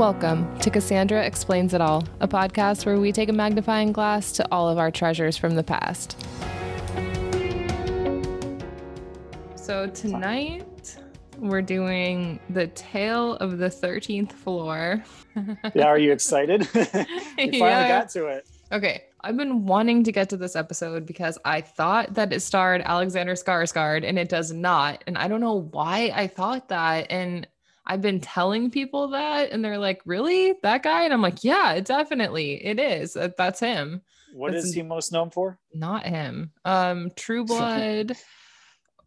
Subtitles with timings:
[0.00, 4.48] Welcome to Cassandra Explains It All, a podcast where we take a magnifying glass to
[4.50, 6.18] all of our treasures from the past.
[9.56, 10.96] So tonight
[11.36, 15.04] we're doing the tale of the 13th floor.
[15.74, 16.62] yeah, are you excited?
[16.74, 17.88] you finally Yeah.
[17.88, 18.48] got to it.
[18.72, 22.80] Okay, I've been wanting to get to this episode because I thought that it starred
[22.86, 25.04] Alexander Skarsgård and it does not.
[25.06, 27.10] And I don't know why I thought that.
[27.10, 27.46] And
[27.90, 30.54] I've been telling people that and they're like, "Really?
[30.62, 32.64] That guy?" And I'm like, "Yeah, definitely.
[32.64, 33.16] It is.
[33.36, 34.02] That's him.
[34.32, 35.58] What That's is he most known for?
[35.74, 36.52] Not him.
[36.64, 38.12] Um True Blood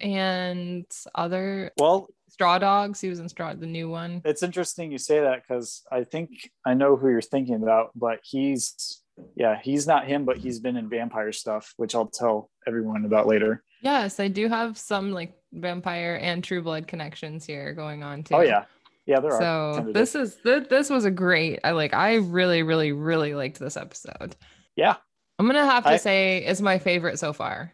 [0.01, 2.99] and other Well, Straw Dogs.
[2.99, 4.21] He was in Straw the new one.
[4.25, 8.19] it's interesting you say that because I think I know who you're thinking about, but
[8.21, 9.02] he's
[9.38, 13.27] yeah, he's not him, but he's been in vampire stuff, which I'll tell everyone about
[13.27, 13.63] later.
[13.83, 18.35] Yes, I do have some like vampire and True Blood connections here going on too.
[18.35, 18.63] Oh yeah,
[19.05, 19.39] yeah, there are.
[19.75, 23.59] so this is th- this was a great i like i really really really liked
[23.59, 24.35] this episode
[24.77, 24.95] yeah,
[25.38, 27.73] i'm gonna have to I- say it's my favorite so far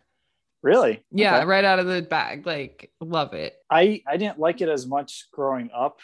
[0.63, 1.03] really.
[1.11, 1.45] yeah Okay.
[1.45, 5.27] right out of the bag like love it I I didn't like it as much
[5.31, 5.99] growing up.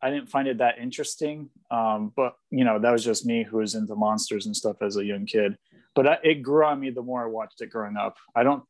[0.00, 1.50] I didn't find it that interesting.
[1.70, 4.96] Um, but you know, that was just me who was into monsters and stuff as
[4.96, 5.56] a young kid.
[5.96, 8.16] But I, it grew on me the more I watched it growing up.
[8.36, 8.62] I don't.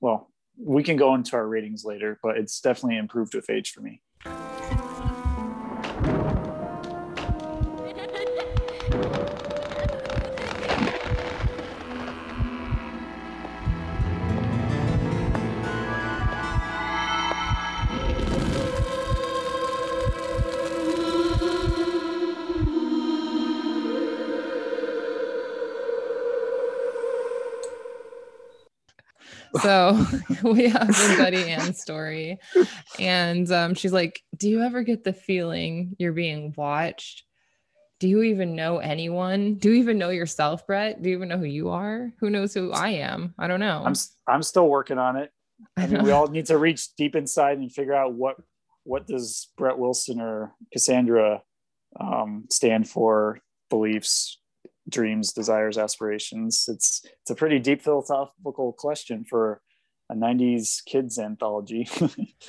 [0.00, 3.80] Well, we can go into our ratings later, but it's definitely improved with age for
[3.80, 4.02] me.
[29.62, 30.04] so
[30.42, 32.38] we have the betty ann story
[32.98, 37.24] and um, she's like do you ever get the feeling you're being watched?
[38.00, 39.54] Do you even know anyone?
[39.54, 41.02] Do you even know yourself brett?
[41.02, 42.12] Do you even know who you are?
[42.20, 43.34] Who knows who i am?
[43.38, 43.82] I don't know.
[43.84, 43.94] I'm
[44.26, 45.32] I'm still working on it.
[45.76, 48.36] I mean, we all need to reach deep inside and figure out what
[48.84, 51.42] what does Brett Wilson or Cassandra
[52.00, 54.38] um, stand for, beliefs,
[54.88, 56.66] dreams, desires, aspirations.
[56.68, 59.60] It's it's a pretty deep philosophical question for
[60.10, 61.88] a '90s kids anthology.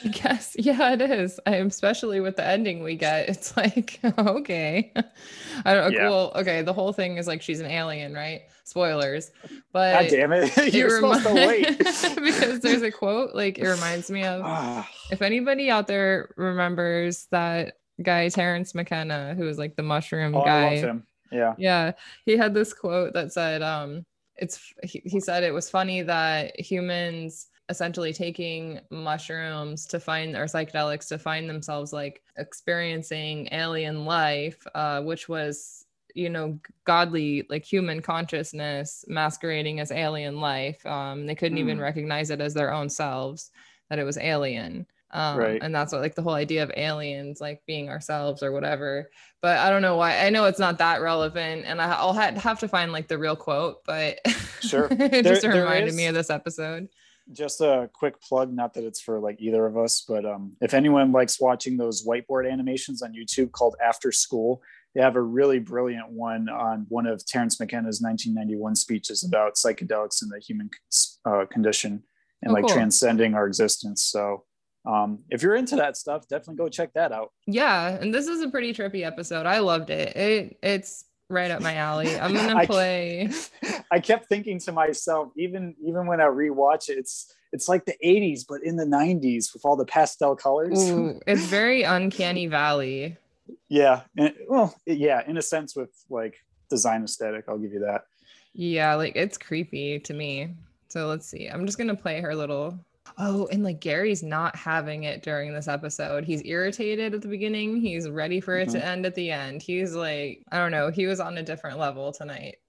[0.06, 1.40] I guess, yeah, it is.
[1.46, 3.30] I especially with the ending we get.
[3.30, 4.94] It's like, okay,
[5.66, 5.92] I don't.
[5.92, 6.10] Yeah.
[6.10, 8.44] Well, okay, the whole thing is like she's an alien, right?
[8.64, 9.32] Spoilers,
[9.74, 10.58] but God damn it!
[10.58, 11.78] it You're supposed to wait.
[11.78, 14.42] because there's a quote like it reminds me of.
[14.50, 20.36] Ah, If anybody out there remembers that guy Terence McKenna, who was like the mushroom
[20.36, 21.08] oh, guy, I love him.
[21.32, 21.56] Yeah.
[21.58, 21.94] yeah,
[22.26, 24.06] he had this quote that said, um,
[24.38, 30.46] it's he, he said it was funny that humans essentially taking mushrooms to find or
[30.46, 35.86] psychedelics to find themselves like experiencing alien life, uh, which was
[36.16, 40.84] you know godly like human consciousness masquerading as alien life.
[40.86, 41.84] Um, they couldn't even Hmm.
[41.84, 43.52] recognize it as their own selves
[43.90, 44.88] that it was alien.
[45.12, 45.62] Um, Right.
[45.64, 49.10] and that's what like the whole idea of aliens like being ourselves or whatever
[49.42, 50.18] but I don't know why.
[50.18, 53.18] I know it's not that relevant, and I, I'll ha- have to find like the
[53.18, 54.20] real quote, but
[54.60, 54.88] Sure.
[54.92, 56.90] it just There- there reminded me of this episode.
[57.32, 60.74] just a quick plug not that it's for like either of us but um, if
[60.74, 64.62] anyone likes watching those whiteboard animations on youtube called after school
[64.96, 70.22] they have a really brilliant one on one of terence mckenna's 1991 speeches about psychedelics
[70.24, 70.70] and the human
[71.26, 72.04] uh, condition
[72.42, 72.74] and Oh, like cool.
[72.74, 74.44] transcending our existence so
[74.86, 78.42] um, if you're into that stuff definitely go check that out Yeah, and this is
[78.42, 79.46] a pretty trippy episode.
[79.46, 80.16] I loved it.
[80.16, 82.18] It it's right up my alley.
[82.18, 83.30] I'm gonna I- play.
[83.92, 87.96] i kept thinking to myself even even when i rewatch it it's it's like the
[88.06, 93.18] 80s but in the 90s with all the pastel colors Ooh, it's very uncanny valley.
[93.68, 94.02] Yeah.
[94.16, 96.36] And, well, yeah, in a sense with like
[96.70, 98.04] design aesthetic, I'll give you that.
[98.54, 100.54] Yeah, like it's creepy to me.
[100.90, 101.48] So let's see.
[101.48, 102.78] I'm just gonna play her little.
[103.22, 106.24] Oh, and like Gary's not having it during this episode.
[106.24, 107.82] He's irritated at the beginning.
[107.82, 108.88] He's ready for it to mm-hmm.
[108.88, 109.62] end at the end.
[109.62, 110.90] He's like, I don't know.
[110.90, 112.60] He was on a different level tonight.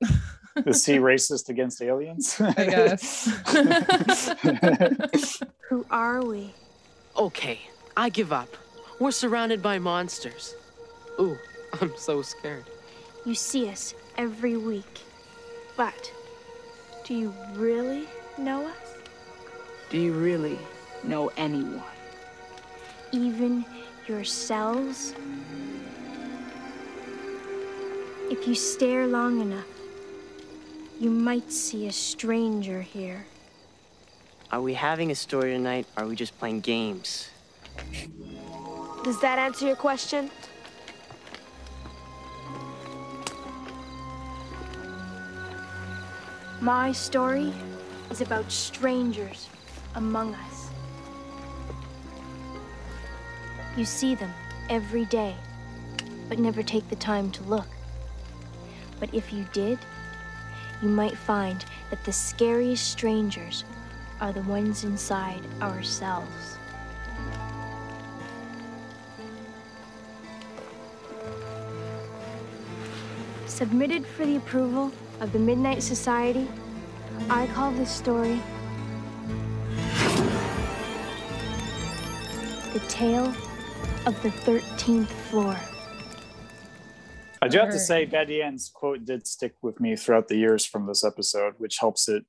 [0.67, 2.41] Is he racist against aliens?
[2.41, 3.27] I guess.
[5.69, 6.53] Who are we?
[7.17, 7.61] Okay,
[7.97, 8.49] I give up.
[8.99, 10.57] We're surrounded by monsters.
[11.21, 11.39] Ooh,
[11.81, 12.65] I'm so scared.
[13.25, 15.01] You see us every week.
[15.77, 16.13] But
[17.05, 18.90] do you really know us?
[19.91, 20.57] Do you really
[21.03, 21.83] know anyone?
[23.11, 23.65] Even
[24.07, 25.15] yourselves?
[28.31, 29.67] If you stare long enough,
[31.01, 33.27] you might see a stranger here.
[34.53, 37.29] Are we having a story tonight, or are we just playing games?
[39.03, 40.31] Does that answer your question?
[46.61, 47.53] My story
[48.09, 49.49] is about strangers
[49.95, 50.71] among us.
[53.77, 54.33] You see them
[54.69, 55.37] every day,
[56.29, 57.67] but never take the time to look.
[58.99, 59.79] But if you did,
[60.83, 63.65] you might find that the scariest strangers
[64.21, 66.59] are the ones inside ourselves.
[73.47, 76.49] Submitted for the approval of the Midnight Society,
[77.29, 78.41] I call this story
[82.81, 83.35] The Tale
[84.07, 85.57] of the 13th Floor.
[87.43, 90.65] I do have to say, Betty Ann's quote did stick with me throughout the years
[90.67, 92.25] from this episode, which helps it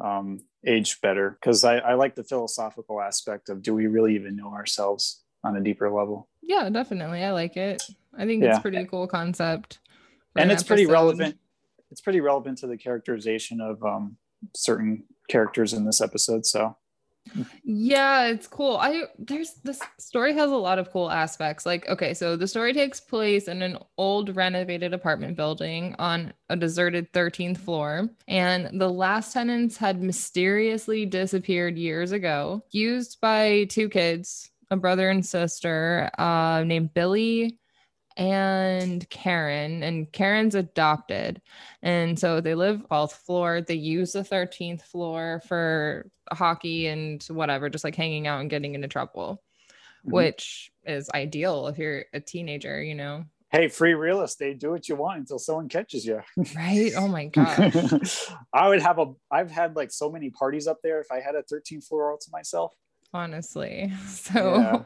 [0.00, 1.38] um, age better.
[1.40, 5.56] Because I, I like the philosophical aspect of do we really even know ourselves on
[5.56, 6.28] a deeper level?
[6.42, 7.22] Yeah, definitely.
[7.22, 7.82] I like it.
[8.18, 8.50] I think Yeah.
[8.50, 9.78] it's a pretty cool concept.
[10.36, 11.38] and an it's pretty relevant.
[11.92, 14.16] It's pretty relevant to the characterization of um,
[14.54, 16.44] certain characters in this episode.
[16.44, 16.76] So
[17.64, 18.76] Yeah, it's cool.
[18.76, 21.66] I there's this story has a lot of cool aspects.
[21.66, 26.56] Like, okay, so the story takes place in an old renovated apartment building on a
[26.56, 33.88] deserted 13th floor, and the last tenants had mysteriously disappeared years ago, used by two
[33.88, 37.58] kids, a brother and sister, uh, named Billy
[38.16, 41.40] and Karen, and Karen's adopted.
[41.82, 43.60] And so they live 12th floor.
[43.60, 48.74] They use the 13th floor for hockey and whatever, just like hanging out and getting
[48.74, 49.42] into trouble,
[50.06, 50.12] Mhm.
[50.12, 53.24] which is ideal if you're a teenager, you know?
[53.52, 56.20] hey, free real estate, do what you want until someone catches you.
[56.54, 56.92] Right?
[56.94, 58.26] Oh my gosh.
[58.52, 59.12] I would have a.
[59.30, 61.00] I've had like so many parties up there.
[61.00, 62.74] If I had a 13th floor all to myself,
[63.12, 63.92] honestly.
[64.06, 64.84] So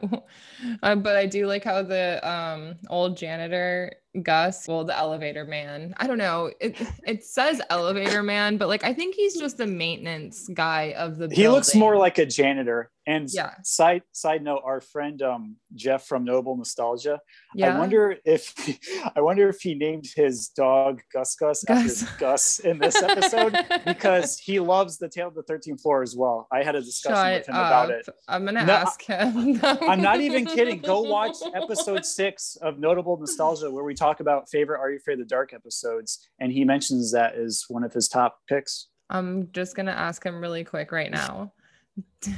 [0.83, 5.93] uh, but i do like how the um old janitor gus well the elevator man
[5.97, 6.75] i don't know it
[7.07, 11.29] it says elevator man but like i think he's just the maintenance guy of the
[11.29, 12.89] he looks more like a janitor.
[13.07, 13.55] And Yeah.
[13.63, 17.19] side side note, our friend um, Jeff from Noble Nostalgia.
[17.55, 18.53] yeah I wonder if
[19.15, 22.03] I wonder if he named his dog Gus Gus, Gus.
[22.03, 26.15] after Gus in this episode because he loves the Tale of the 13th Floor as
[26.15, 26.47] well.
[26.51, 28.07] I had a discussion Shut with him about it.
[28.27, 30.77] i'm gonna No, ask him I'm not even kidding.
[30.79, 35.13] Go watch episode six of Notable Nostalgia, where we talk about favorite Are You Afraid
[35.13, 38.87] of the Dark episodes, and he mentions that as one of his top picks.
[39.09, 41.53] I'm just gonna ask him really quick right now.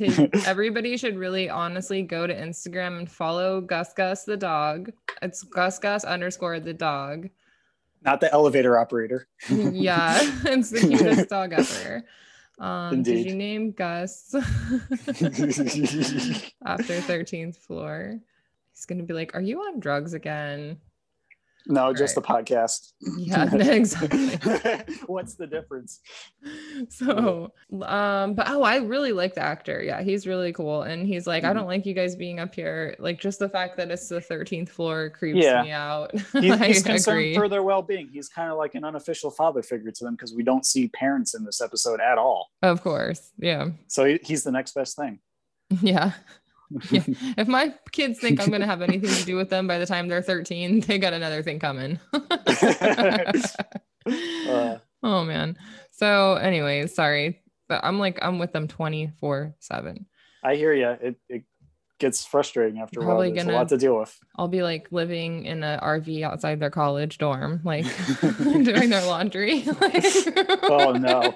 [0.46, 4.92] Everybody should really honestly go to Instagram and follow Gus Gus the dog.
[5.20, 7.28] It's Gus Gus underscore the dog.
[8.02, 9.26] Not the elevator operator.
[9.48, 12.04] Yeah, it's the cutest dog ever.
[12.58, 13.30] Um, did Indeed.
[13.30, 14.44] you name Gus after
[16.64, 18.20] 13th floor?
[18.72, 20.78] He's gonna be like, "Are you on drugs again?"
[21.66, 22.92] No, just the podcast.
[23.16, 24.36] Yeah, exactly.
[25.06, 26.00] What's the difference?
[26.90, 27.52] so
[27.82, 31.42] um but oh i really like the actor yeah he's really cool and he's like
[31.42, 31.58] i Mm-hmm.
[31.58, 34.68] don't like you guys being up here like just the fact that it's the 13th
[34.68, 35.62] floor creeps Yeah.
[35.62, 37.34] me out He's, he's concerned agree.
[37.34, 38.08] for their well-being.
[38.12, 41.34] He's kind of like an unofficial father figure to them because we don't see parents
[41.34, 42.48] in this episode at all.
[42.62, 45.20] of course yeah So he, he's the next best thing.
[45.80, 46.12] yeah
[46.90, 47.02] yeah.
[47.36, 49.86] If my kids think i'm going to have anything to do with them by the
[49.86, 51.98] time they're 13 they got another thing coming.
[54.06, 55.56] Uh, oh man.
[55.90, 57.40] So anyways sorry.
[57.68, 60.06] But i'm like i'm with them 24 7
[60.44, 60.88] I hear you.
[60.88, 61.44] It, it
[62.04, 63.08] gets frustrating after a while.
[63.12, 64.18] Probably There's gonna- a lot to deal with.
[64.36, 67.86] I'll be like living in a RV outside their college dorm, like
[68.42, 69.64] doing their laundry.
[70.66, 71.32] Oh, no.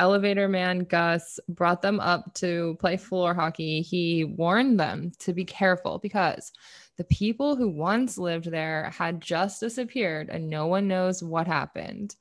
[0.00, 3.80] Elevator man Gus brought them up to play floor hockey.
[3.82, 6.52] He warned them to be careful because
[6.96, 12.14] the people who once lived there had just disappeared and no one knows what happened.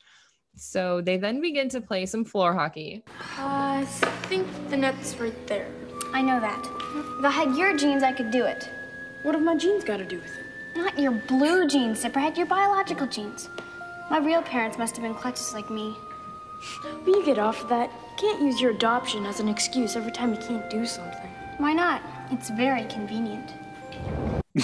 [0.58, 3.04] So they then begin to play some floor hockey.
[3.38, 3.86] Uh, I
[4.30, 5.70] think the net's right there.
[6.16, 6.66] I know that.
[7.20, 8.70] If I had your genes, I could do it.
[9.24, 10.46] What have my genes got to do with it?
[10.78, 13.50] Not your blue genes, Zipperhead, your biological genes.
[14.10, 15.94] My real parents must have been clutches like me.
[17.06, 17.90] Will you get off of that?
[17.92, 21.30] You can't use your adoption as an excuse every time you can't do something.
[21.58, 22.02] Why not?
[22.32, 23.52] It's very convenient.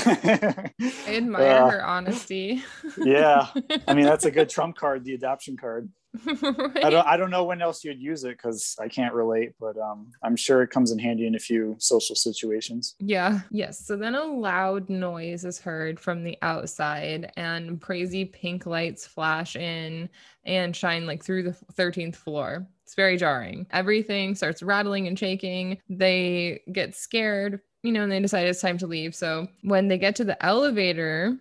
[0.06, 0.72] I
[1.10, 2.64] admire Uh, her honesty.
[2.98, 3.48] yeah.
[3.90, 5.90] I mean, that's a good trump card, the adoption card.
[6.28, 9.78] I don't, I don't know when else you'd use it because I can't relate, but
[9.78, 12.96] um, I'm sure it comes in handy in a few social situations.
[13.00, 13.40] Yeah.
[13.50, 13.86] Yes.
[13.86, 19.56] So then a loud noise is heard from the outside, and crazy pink lights flash
[19.56, 20.10] in
[20.46, 22.68] and shine like through the 13th floor.
[22.84, 23.68] It's very jarring.
[23.72, 25.78] Everything starts rattling and shaking.
[25.90, 29.16] They get scared, you know, and they decide it's time to leave.
[29.16, 31.38] So when they get to the elevator,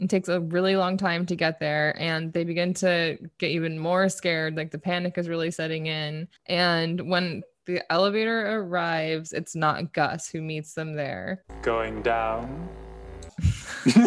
[0.00, 3.78] It takes a really long time to get there, and they begin to get even
[3.78, 4.56] more scared.
[4.56, 6.28] Like the panic is really setting in.
[6.46, 11.42] And when the elevator arrives, it's not Gus who meets them there.
[11.62, 12.68] Going down.
[13.96, 14.02] uh,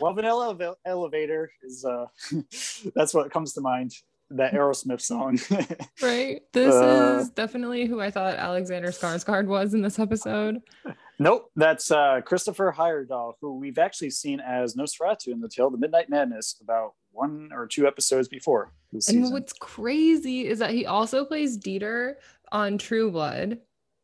[0.00, 2.06] an ele- elevator is uh,
[2.94, 3.92] that's what comes to mind.
[4.30, 5.38] That Aerosmith song.
[6.02, 6.40] right.
[6.52, 10.60] This Uh, is definitely who I thought Alexander Skarsgård was in this episode.
[11.18, 15.72] Nope, that's uh, Christopher Heyerdahl, who we've actually seen as Nosferatu in the Tale of
[15.72, 19.32] the Midnight Madness about one or two episodes before And season.
[19.32, 22.16] what's crazy is that he also plays Dieter
[22.52, 23.58] on True Blood,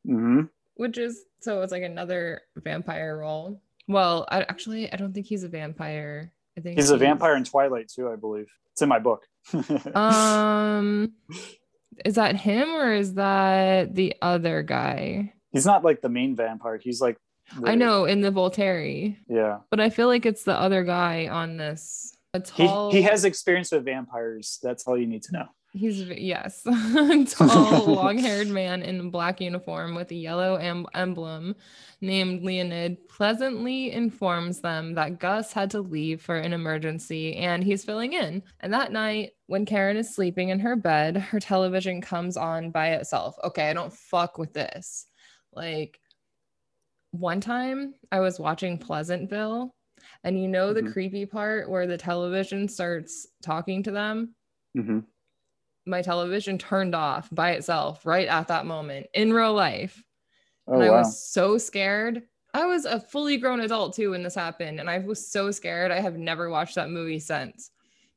[0.07, 0.43] hmm
[0.77, 3.61] which is so it's like another vampire role.
[3.89, 6.33] Well, I actually I don't think he's a vampire.
[6.57, 8.47] I think He's a vampire in Twilight too, I believe.
[8.73, 9.27] It's in my book.
[9.95, 11.13] Um,
[12.07, 15.35] is that him or is that the other guy?
[15.53, 16.79] He's not like the main vampire.
[16.83, 17.19] He's like
[17.65, 19.59] I know in the Volturi, Yeah.
[19.71, 22.17] but I feel like it's the other guy on this.
[22.35, 22.91] A He, tall.
[22.93, 24.59] he has experience with vampires.
[24.63, 25.47] That's all you need to know.
[25.75, 26.63] He's yes,
[27.31, 31.57] tall, long-haired man in black uniform with a yellow em- emblem,
[32.03, 37.85] named Leonid, pleasantly informs them that Gus had to leave for an emergency and he's
[37.85, 38.43] filling in.
[38.61, 42.91] And that night, when Karen is sleeping in her bed, her television comes on by
[42.91, 43.35] itself.
[43.43, 45.07] Okay, I don't fuck with this.
[45.53, 46.01] Like
[47.13, 49.71] one time, I was watching Pleasantville,
[50.25, 50.93] and you know the Mhm.
[50.93, 54.35] creepy part where the television starts talking to them
[54.75, 55.13] hmm
[55.87, 60.05] my television turned off by itself right at that moment in real life.
[60.67, 60.93] Oh and I wow.
[60.93, 62.25] was so scared.
[62.55, 64.81] I was a fully grown adult too when this happened.
[64.81, 65.93] And I was so scared.
[65.93, 67.72] I have never watched that movie since.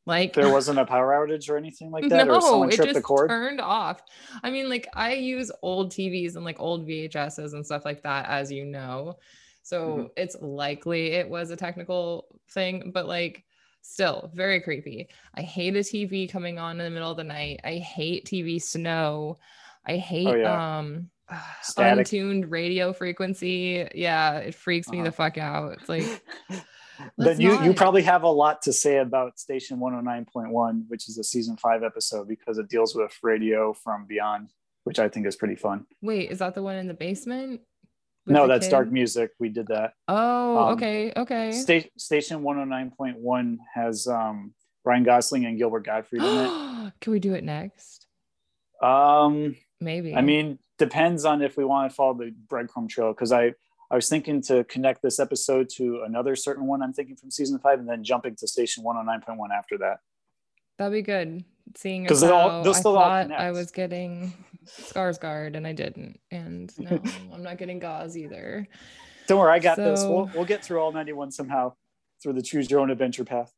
[0.05, 2.89] Like There wasn't a power outage or anything like that, or no, someone it tripped
[2.89, 3.29] just the cord.
[3.29, 4.01] turned off.
[4.43, 8.27] I mean, like I use old TVs and like old VHSs and stuff like that,
[8.29, 9.15] as you know.
[9.63, 10.09] So Mhm.
[10.15, 13.43] it's likely it was a technical thing, but like
[13.81, 15.07] still very creepy.
[15.35, 17.61] I hate a TV coming on in the middle of the night.
[17.63, 19.37] I hate TV snow.
[19.87, 20.77] I hate Oh, yeah.
[20.79, 21.09] um
[21.63, 21.99] Static.
[21.99, 23.87] untuned radio frequency.
[23.95, 25.05] Yeah, it freaks me Uh-huh.
[25.05, 25.73] the fuck out.
[25.79, 26.23] It's like
[27.17, 27.75] let's you you not.
[27.83, 32.27] probably have a lot to say about Station 109.1, which is a season five episode
[32.27, 34.51] because it deals with radio from beyond,
[34.83, 35.85] which I think is pretty fun.
[36.01, 37.61] wait, is that the one in the basement?
[38.27, 39.31] No, that's dark music.
[39.39, 39.93] We did that.
[40.07, 41.51] Oh, Um, okay, okay.
[41.51, 46.93] Sta- Station 109.1 has um, Ryan Gosling and Gilbert Gottfried in it.
[47.01, 48.07] Can we do it next?
[48.81, 50.15] Um, Maybe.
[50.15, 53.13] I mean, depends on if we want to follow the breadcrumb trail.
[53.13, 53.53] Because I,
[53.91, 57.59] I was thinking to connect this episode to another certain one I'm thinking from season
[57.59, 59.99] five, and then jumping to station 109.1 after that.
[60.77, 61.43] that'd be good.
[61.75, 64.33] Seeing 'Cause as they'll all- how they'll I thought I was getting
[64.67, 66.99] Skarsgård and I didn't, and no,
[67.33, 68.67] I'm not getting Gauze either.
[69.27, 70.03] Don't worry, I got this.
[70.03, 71.73] We'll, we'll get through all 91 somehow
[72.21, 73.51] through the choose your own adventure path.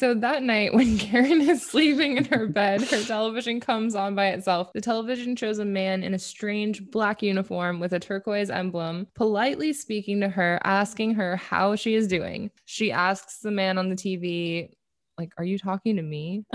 [0.00, 4.28] So that night, when Karen is sleeping in her bed, her television comes on by
[4.28, 4.72] itself.
[4.72, 9.74] The television shows a man in a strange black uniform with a turquoise emblem, politely
[9.74, 12.50] speaking to her, asking her how she is doing.
[12.64, 14.70] She asks the man on the TV,
[15.18, 16.46] like, are you talking to me?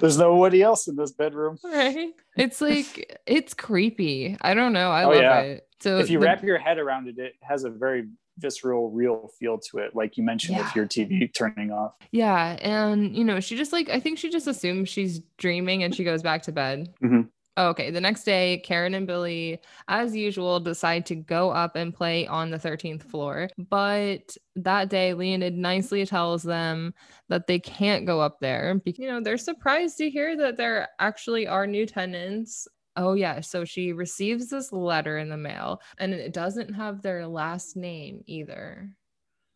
[0.00, 1.58] There's nobody else in this bedroom.
[1.62, 2.08] right?
[2.38, 4.38] It's like, it's creepy.
[4.40, 4.90] I don't know.
[4.90, 5.40] I Oh, love yeah.
[5.40, 5.68] it.
[5.80, 9.28] So if you the- wrap your head around it, it has a very visceral, real
[9.38, 10.64] feel to it, like you mentioned Yeah.
[10.64, 11.94] with your TV turning off.
[12.12, 15.94] Yeah, and you know, she just like I think she just assumes she's dreaming and
[15.94, 16.92] she goes back to bed.
[17.02, 17.28] Mhm.
[17.56, 22.26] Okay, the next day, Karen and Billy, as usual, decide to go up and play
[22.26, 23.48] on the 13th floor.
[23.70, 26.92] But that day, Leonid nicely tells them
[27.28, 30.88] that they can't go up there because you know they're surprised to hear that there
[30.98, 32.66] actually are new tenants.
[32.96, 37.26] Oh yeah, so she receives this letter in the mail, and it doesn't have their
[37.26, 38.90] last name either.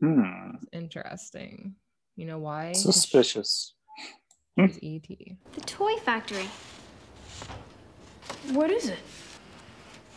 [0.00, 0.50] Hmm.
[0.72, 1.74] Interesting.
[2.16, 2.72] You know why?
[2.72, 3.74] Suspicious.
[4.56, 5.52] It's E ET.
[5.54, 6.48] The toy factory.
[8.50, 8.98] What is it?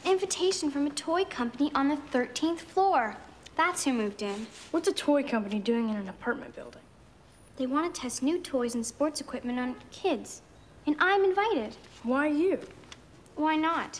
[0.03, 3.17] Invitation from a toy company on the 13th floor.
[3.55, 4.47] That's who moved in.
[4.71, 6.81] What's a toy company doing in an apartment building?
[7.57, 10.41] They want to test new toys and sports equipment on kids.
[10.87, 11.75] And I'm invited.
[12.01, 12.59] Why you?
[13.41, 13.99] Why not?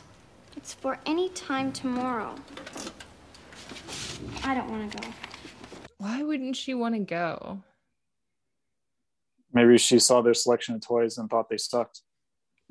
[0.56, 2.36] It's for any time tomorrow.
[4.44, 5.08] I don't want to go.
[5.98, 7.64] Why wouldn't she want to go?
[9.52, 12.02] Maybe she saw their selection of toys and thought they sucked.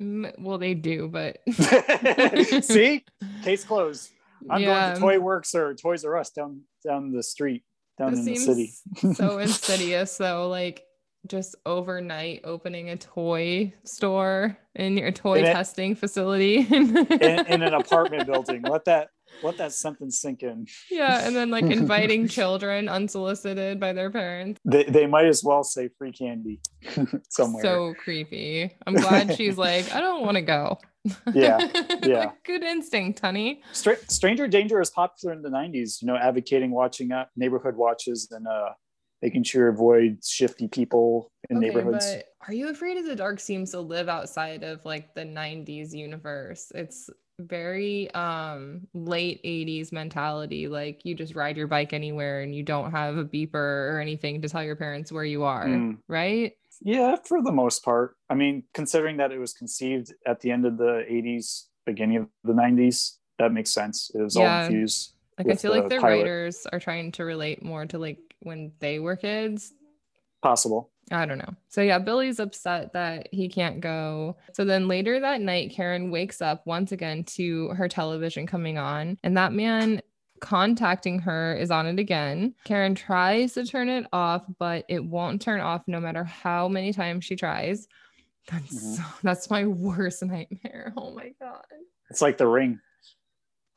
[0.00, 1.38] Mm, Well, they do, but
[2.64, 3.04] See,
[3.42, 4.08] case closed.
[4.48, 4.90] I'm Yeah.
[4.90, 7.64] going to Toy Works or Toys R Us down down the street,
[7.98, 8.72] down This in the city.
[9.14, 10.48] so insidious, though.
[10.48, 10.84] Like
[11.26, 16.66] just overnight opening a toy store in your toy In it- testing facility.
[16.70, 18.62] in, in an apartment building.
[18.62, 19.08] Let that
[19.44, 20.66] let that sentence sink in.
[20.90, 24.58] Yeah, and then like inviting children unsolicited by their parents.
[24.64, 26.60] They, they might as well say free candy
[27.30, 27.62] somewhere.
[27.62, 28.76] So creepy.
[28.86, 30.78] I'm glad she's like, I don't want to go.
[31.32, 31.58] Yeah,
[32.02, 32.32] yeah.
[32.44, 33.62] Good instinct, honey.
[33.72, 38.28] Stra- Stranger Danger is popular in the 90s, you know, advocating watching out neighborhood watches
[38.32, 38.70] and uh,
[39.22, 42.14] making sure avoid shifty people in Okay, neighborhoods.
[42.14, 45.92] but Are You Afraid of the Dark seems to live outside of like the 90s
[45.94, 46.70] universe.
[46.74, 47.10] It's
[47.40, 52.90] very um late 80s mentality like you just ride your bike anywhere and you don't
[52.90, 53.54] have a beeper
[53.94, 55.98] or anything to tell your parents where you are, Mm.
[56.06, 56.52] right?
[56.82, 58.14] Yeah, for the most part.
[58.28, 62.28] I mean, considering that it was conceived at the end of the 80s, beginning of
[62.44, 64.10] the 90s, that makes sense.
[64.14, 64.64] It was all Yeah.
[64.64, 65.14] infused.
[65.38, 68.73] Like I feel like the the writers are trying to relate more to like when
[68.80, 69.73] they were kids
[70.42, 70.88] Possible.
[71.12, 71.52] I don't know.
[71.68, 74.37] So yeah, Billy's upset that he can't go.
[74.54, 79.18] So then later that night, Karen wakes up once again to her television coming on,
[79.23, 80.00] and that man
[80.40, 82.54] contacting her is on it again.
[82.64, 86.90] Karen tries to turn it off, but it won't turn off no matter how many
[86.92, 87.87] times she tries.
[88.50, 88.97] That's Mhm.
[88.97, 90.94] so, that's my worst nightmare.
[90.97, 91.66] Oh my god.
[92.09, 92.80] It's like the ring.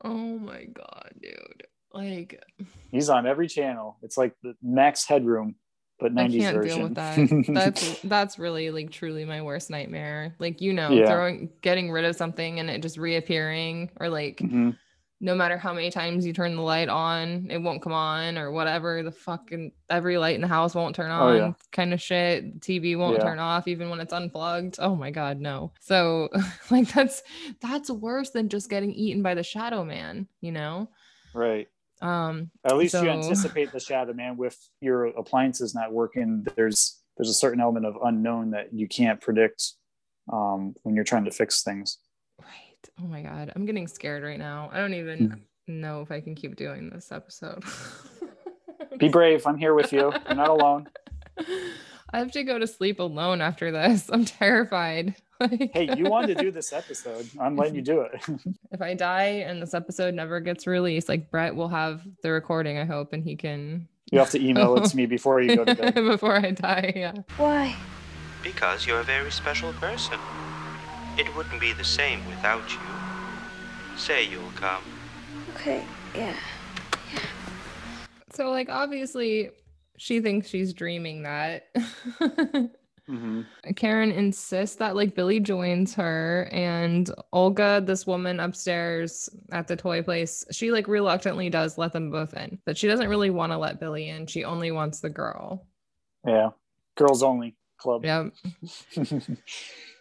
[0.01, 1.63] Oh my god, dude.
[1.93, 2.43] Like
[2.91, 3.97] He's on every channel.
[4.01, 5.55] It's like the max headroom,
[5.99, 6.77] but 90s I can't version.
[6.77, 7.45] deal with that.
[7.53, 10.35] That's that's really like truly my worst nightmare.
[10.39, 11.05] Like you know, Yeah.
[11.07, 14.77] throwing getting rid of something and it just reappearing, or like Mhm.
[15.21, 18.51] no matter how many times you turn the light on, it won't come on, or
[18.51, 19.01] whatever.
[19.03, 21.53] The fucking every light in the house won't turn Oh, on, yeah.
[21.71, 22.59] kind of shit.
[22.59, 23.23] TV won't Yeah.
[23.23, 24.77] turn off even when it's unplugged.
[24.79, 25.71] Oh my god, no.
[25.79, 26.29] So
[26.71, 27.23] like that's
[27.61, 30.89] that's worse than just getting eaten by the shadow man, you know?
[31.35, 31.67] Right.
[32.03, 36.45] Um At least you anticipate the shadow man with your appliances not working.
[36.55, 39.73] There's there's a certain element of unknown that you can't predict
[40.31, 41.99] um, when you're trying to fix things.
[42.41, 42.89] Right.
[42.99, 43.51] Oh my God.
[43.55, 44.69] I'm getting scared right now.
[44.73, 47.63] I don't even know if I can keep doing this episode.
[48.97, 49.45] Be brave.
[49.47, 50.11] I'm here with you.
[50.27, 50.89] You're not alone.
[52.13, 54.09] I have to go to sleep alone after this.
[54.11, 55.15] I'm terrified.
[55.39, 57.27] Like, Hey, you wanted to do this episode.
[57.39, 58.21] I'm letting you do it.
[58.71, 62.77] if I die and this episode never gets released, like Brett will have the recording,
[62.77, 65.65] I hope, and he can You have to email it to me before you go
[65.65, 65.95] to bed.
[65.95, 66.93] before I die.
[66.95, 67.13] Yeah.
[67.37, 67.75] Why?
[68.41, 70.17] Because you're a very special person.
[71.17, 72.79] It wouldn't be the same without you.
[73.97, 74.83] Say you'll come.
[75.55, 75.83] Okay,
[76.15, 76.35] yeah.
[77.13, 77.19] Yeah.
[78.33, 79.49] So like obviously
[79.97, 81.67] she thinks she's dreaming that.
[83.09, 83.45] Mhm.
[83.75, 90.01] Karen insists that like Billy joins her and Olga, this woman upstairs at the toy
[90.01, 93.57] place, she like reluctantly does let them both in, but she doesn't really want to
[93.57, 94.25] let Billy in.
[94.27, 95.67] She only wants the girl.
[96.25, 96.51] Yeah.
[96.95, 98.05] Girls only club.
[98.05, 98.33] Yep.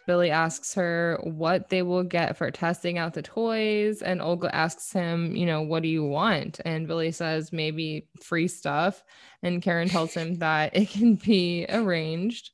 [0.05, 4.91] Billy asks her what they will get for testing out the toys, and Olga asks
[4.91, 6.59] him, you know, what do you want?
[6.65, 9.03] And Billy says maybe free stuff.
[9.43, 12.51] And Karen tells him that it can be arranged.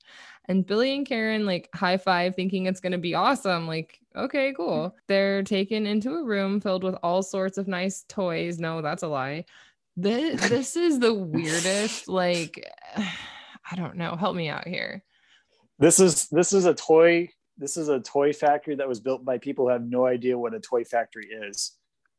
[0.49, 3.67] And Billy and Karen like high five, thinking it's going to be awesome.
[3.67, 4.87] Like, okay, cool.
[4.87, 4.97] Mm-hmm.
[5.07, 8.57] They're taken into a room filled with all sorts of nice toys.
[8.57, 9.45] No, that's a lie.
[9.95, 14.15] This, this is the weirdest, like, I don't know.
[14.15, 15.03] Help me out here.
[15.77, 17.29] This is this is a toy.
[17.57, 20.55] This is a toy factory that was built by people who have no idea what
[20.55, 21.73] a toy factory is.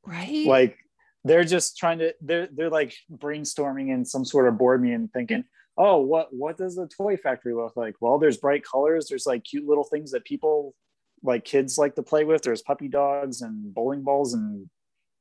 [0.06, 0.46] Right?
[0.46, 0.78] Like
[1.24, 5.44] they're just trying to they're they're like brainstorming in some sort of board meeting thinking,
[5.80, 7.96] oh, what what does the toy factory look like?
[8.00, 10.74] Well, there's bright colors, there's like cute little things that people
[11.22, 12.42] like kids like to play with.
[12.42, 14.68] There's puppy dogs and bowling balls and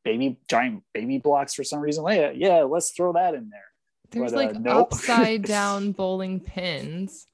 [0.04, 2.06] baby giant baby blocks for some reason.
[2.08, 3.64] Yeah, yeah, let's throw that in there.
[4.12, 4.90] There's but, uh, like nope.
[4.92, 7.26] upside down bowling pins.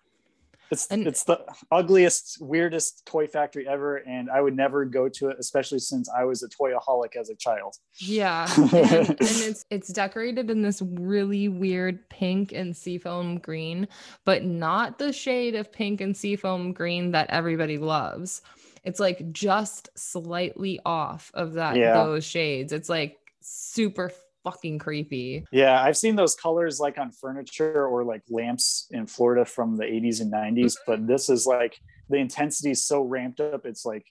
[0.72, 1.40] It's And- it's the
[1.72, 6.24] ugliest, weirdest toy factory ever, and I would never go to it, especially since I
[6.24, 7.76] was a toyaholic as a child.
[7.98, 8.48] Yeah.
[8.86, 13.88] And, and it's it's decorated in this really weird pink and seafoam green,
[14.26, 18.42] but not the shade of pink and seafoam green that everybody loves.
[18.84, 22.04] It's like just slightly off of that Yeah.
[22.04, 22.72] those shades.
[22.74, 24.12] It's like super
[24.46, 25.46] fucking creepy.
[25.52, 29.84] Yeah, I've seen those colors like on furniture or like lamps in Florida from the
[29.84, 30.84] 80s and 90s, mm-hmm.
[30.88, 31.78] but this is like
[32.10, 33.66] the intensity is so ramped up.
[33.66, 34.06] It's like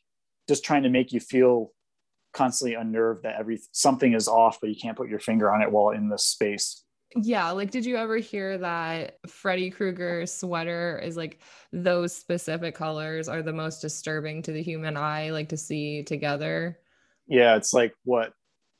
[0.48, 1.70] just trying to make you feel
[2.34, 5.70] constantly unnerved that every something is off, but you can't put your finger on it
[5.70, 6.82] while in this space.
[7.16, 11.38] Yeah, like did you ever hear that Freddy Krueger sweater is like
[11.72, 16.76] those specific colors are the most disturbing to the human eye, like to see together?
[17.28, 18.32] Yeah, it's like what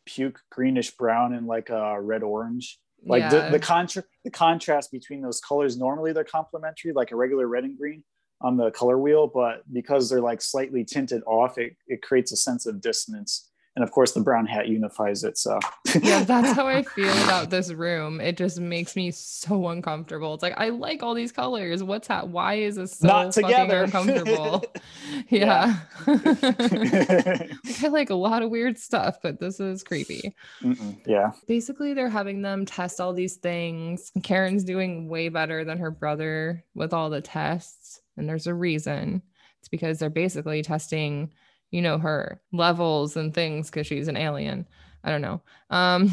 [0.07, 2.79] puke greenish brown and like a red orange.
[3.07, 3.51] Like the, Yeah.
[3.51, 7.77] the contra- the contrast between those colors normally they're complementary, like a regular red and
[7.77, 8.03] green
[8.41, 12.37] on the color wheel, but because they're like slightly tinted off, it, it creates a
[12.37, 15.37] sense of dissonance and of course the brown hat unifies it.
[15.37, 15.59] So
[16.01, 18.21] yeah, that's how I feel about this room.
[18.21, 20.35] It just makes me so uncomfortable.
[20.35, 21.83] It's like I like all these colors.
[21.83, 22.29] What's that?
[22.29, 23.83] Why is this so Not fucking together.
[23.85, 24.65] uncomfortable?
[25.29, 25.77] yeah.
[26.07, 30.35] I like a lot of weird stuff, but this is creepy.
[30.63, 30.99] Mm-mm.
[31.07, 34.13] yeah, Basically, they're having them test all these things.
[34.23, 39.23] Karen's doing way better than her brother with all the tests, and there's a reason.
[39.61, 41.33] It's because they're basically testing,
[41.75, 44.65] you know, her levels and things because she's an alien.
[45.03, 45.43] I don't know.
[45.71, 46.07] Um,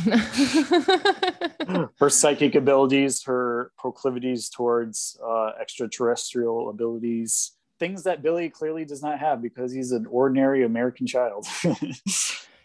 [1.99, 9.19] her psychic abilities, her proclivities towards uh, extraterrestrial abilities, things that Billy clearly does not
[9.19, 11.77] have because he's an ordinary American child on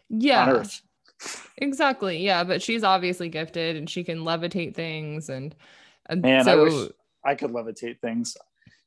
[0.08, 0.80] yeah, Earth.
[1.58, 2.24] exactly.
[2.24, 5.28] Yeah, but she's obviously gifted and she can levitate things.
[5.28, 5.54] And,
[6.08, 6.90] and Man, so, I wish
[7.22, 8.38] I could levitate things.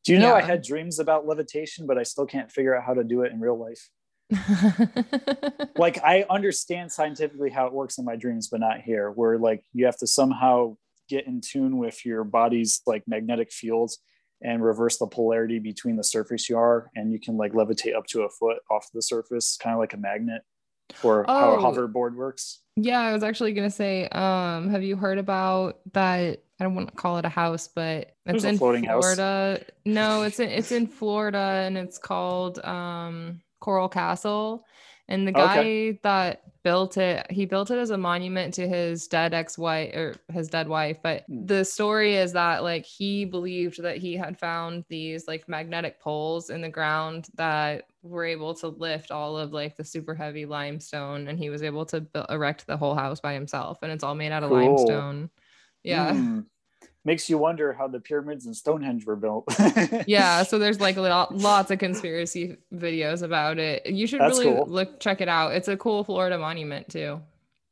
[0.03, 2.95] Do you know I had dreams about levitation, but I still can't figure out how
[2.95, 3.91] to do it in real life?
[5.77, 9.63] Like I understand scientifically how it works in my dreams, but not here, where like
[9.73, 10.75] you have to somehow
[11.07, 13.99] get in tune with your body's like magnetic fields
[14.41, 18.05] and reverse the polarity between the surface you are, and you can like levitate up
[18.07, 20.41] to a foot off the surface, kind of like a magnet,
[21.03, 21.63] or how a Oh.
[21.71, 22.61] hoverboard works.
[22.75, 26.43] Yeah, I was actually gonna say, um, have you heard about that?
[26.59, 29.15] I don't want to call it a house, but it's in floating house.
[29.15, 29.63] Florida.
[29.85, 34.65] No, it's in it's in Florida and it's called um Coral Castle.
[35.07, 35.99] And the guy Okay.
[36.03, 40.49] that built it, he built it as a monument to his dead ex-wife or his
[40.49, 40.97] dead wife.
[41.01, 41.45] But Hmm.
[41.47, 46.49] the story is that like he believed that he had found these like magnetic poles
[46.51, 51.27] in the ground that were able to lift all of like the super heavy limestone
[51.27, 54.15] and he was able to bu- erect the whole house by himself and it's all
[54.15, 54.61] made out of Cool.
[54.61, 55.29] limestone
[55.83, 56.39] yeah Hmm.
[57.05, 59.45] Makes you wonder how the pyramids and Stonehenge were built.
[60.07, 64.53] yeah so there's like lo- lots of conspiracy videos about it you should That's really
[64.55, 64.65] cool.
[64.67, 67.21] look check it out it's a cool florida monument too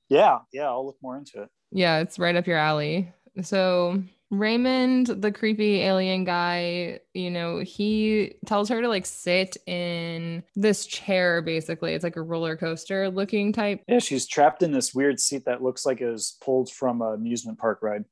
[0.09, 1.49] yeah, yeah, I'll look more into it.
[1.71, 3.11] yeah it's right up your alley
[3.41, 10.43] so raymond the creepy alien guy you know he tells her to like sit in
[10.55, 14.93] this chair basically it's like a roller coaster looking type Yeah, she's trapped in this
[14.93, 18.03] weird seat that looks like it was pulled from an amusement park ride.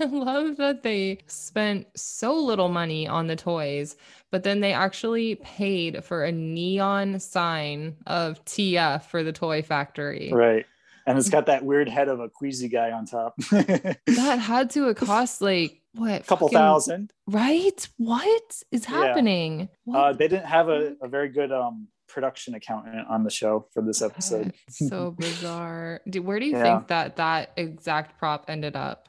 [0.00, 3.96] I love that they spent so little money on the toys,
[4.30, 10.30] but then they actually paid for a neon sign of TF for the toy factory.
[10.32, 10.66] Right.
[11.06, 13.34] And it's got that weird head of a queasy guy on top.
[13.50, 16.20] That had to have cost like what?
[16.20, 17.12] A couple fucking- thousand.
[17.26, 17.88] Right?
[17.96, 18.90] What is Yeah.
[18.96, 19.68] happening?
[19.84, 23.66] What Uh, they didn't have a, a very good um, production accountant on the show
[23.72, 24.52] for this episode.
[24.68, 26.00] So bizarre.
[26.20, 26.62] Where do you Yeah.
[26.62, 29.08] think that that exact prop ended up?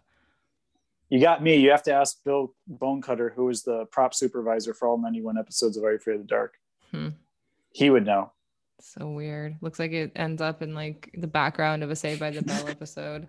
[1.09, 1.55] You got me.
[1.55, 5.75] You have to ask Bill Bonecutter, who was the prop supervisor for all 91 episodes
[5.75, 6.55] of Are You Afraid of the Dark.
[6.91, 7.09] Hmm.
[7.71, 8.31] He would know.
[8.79, 9.57] So weird.
[9.61, 12.67] Looks like it ends up in like the background of a Saved by the Bell
[12.69, 13.27] episode.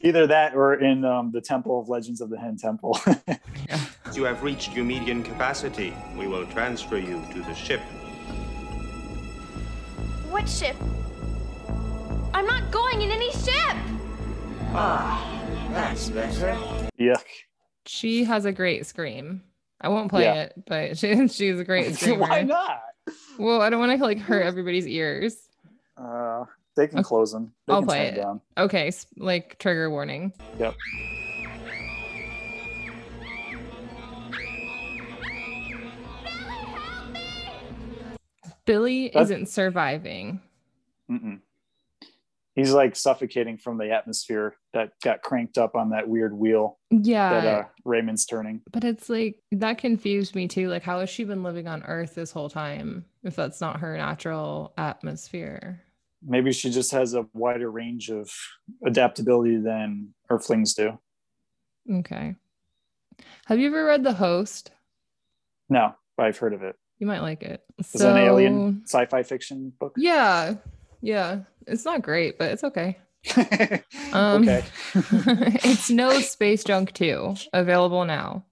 [0.00, 2.98] Either that or in um, the Temple of Legends of the Hidden Temple.
[3.68, 3.80] Yeah.
[4.14, 5.94] You have reached your median capacity.
[6.16, 7.80] We will transfer you to the ship.
[10.30, 10.74] What ship?
[12.34, 13.76] I'm not going in any ship!
[17.00, 17.24] Yuck.
[17.86, 19.42] She has a great scream.
[19.80, 20.34] I won't play Yeah.
[20.42, 22.20] it, but she, she's a great screamer.
[22.20, 22.82] Why not?
[23.38, 25.36] Well, I don't want to like hurt everybody's ears.
[25.96, 26.44] Uh,
[26.76, 27.06] they can Okay.
[27.06, 27.52] close them.
[27.66, 28.16] They I'll play it.
[28.16, 28.40] down.
[28.58, 30.32] Okay, like trigger warning.
[30.58, 30.74] Yep.
[38.64, 40.40] Billy That's- isn't surviving.
[41.10, 41.40] Mm-mm.
[42.56, 47.40] He's like suffocating from the atmosphere that got cranked up on that weird wheel Yeah,
[47.40, 48.60] that uh, Raymond's turning.
[48.72, 50.68] but it's like that confused me too.
[50.68, 53.96] Like, how has she been living on Earth this whole time if that's not her
[53.96, 55.80] natural atmosphere?
[56.26, 58.30] Maybe she just has a wider range of
[58.84, 60.98] adaptability than Earthlings do.
[61.90, 62.34] Okay.
[63.46, 64.70] Have you ever read The Host?
[65.68, 66.76] No, but I've heard of it.
[66.98, 67.62] You might like it.
[67.78, 69.94] Is it an alien sci-fi fiction book?
[69.96, 70.54] Yeah,
[71.00, 71.40] yeah.
[71.66, 72.98] It's not great, but it's okay.
[74.12, 74.64] Um, okay,
[75.62, 78.44] it's no space junk 2 available now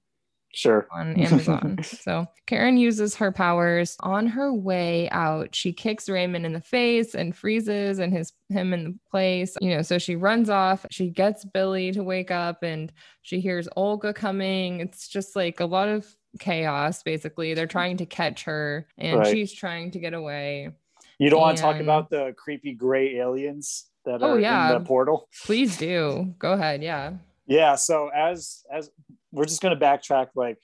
[0.55, 0.87] sure.
[0.93, 6.53] on amazon so karen uses her powers on her way out she kicks raymond in
[6.53, 10.49] the face and freezes and his him in the place you know so she runs
[10.49, 15.59] off she gets billy to wake up and she hears olga coming it's just like
[15.59, 16.07] a lot of
[16.39, 19.27] chaos basically they're trying to catch her and Right.
[19.29, 20.71] she's trying to get away
[21.19, 24.73] You don't want to talk about the creepy gray aliens that Oh, are yeah.
[24.75, 25.29] in the portal?
[25.45, 27.15] please do go ahead yeah
[27.47, 27.75] Yeah.
[27.77, 28.91] So as as
[29.33, 30.59] we're just going to backtrack like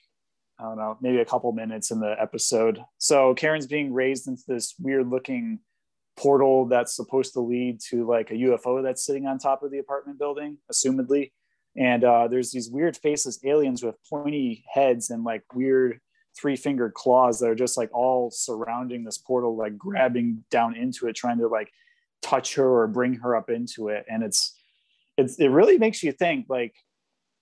[0.59, 2.79] I don't know, maybe a couple minutes in the episode.
[2.97, 5.59] So Karen's being raised into this weird looking
[6.15, 9.79] portal that's supposed to lead to like a UFO that's sitting on top of the
[9.79, 11.33] apartment building, assumedly.
[11.75, 15.99] And uh, there's these weird faceless aliens with pointy heads and like weird
[16.37, 21.07] three fingered claws that are just like all surrounding this portal, like grabbing down into
[21.07, 21.71] it, trying to like
[22.21, 24.05] touch her or bring her up into it.
[24.09, 24.57] And it's,
[25.17, 26.75] it's, it really makes you think like,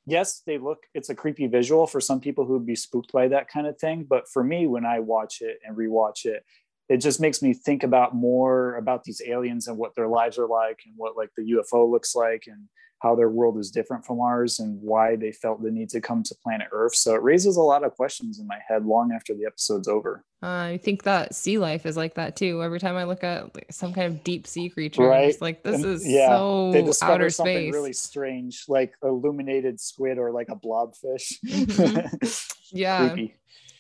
[0.06, 3.28] yes, they look, it's a creepy visual for some people who would be spooked by
[3.30, 4.06] that kind of thing.
[4.08, 6.44] But for me, when I watch it and rewatch it,
[6.90, 10.48] it just makes me think about more about these aliens and what their lives are
[10.48, 12.68] like and what like the UFO looks like and
[13.04, 16.24] how their world is different from ours and why they felt the need to come
[16.24, 16.96] to planet Earth.
[16.96, 20.24] So it raises a lot of questions in my head long after the episode's over.
[20.42, 22.63] Uh, I think that sea life is like that too.
[22.63, 25.36] Every time I look at like, some kind of deep sea creature, right?
[25.42, 27.74] like this And, is yeah, so they discover outer something space.
[27.74, 31.34] really strange, like illuminated squid or like a blobfish.
[31.46, 32.54] Mhm.
[32.72, 33.36] yeah, Creepy.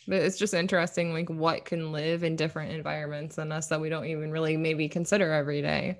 [0.05, 3.87] but it's just interesting, like what can live in different environments than us that we
[3.87, 5.99] don't even really maybe consider every day.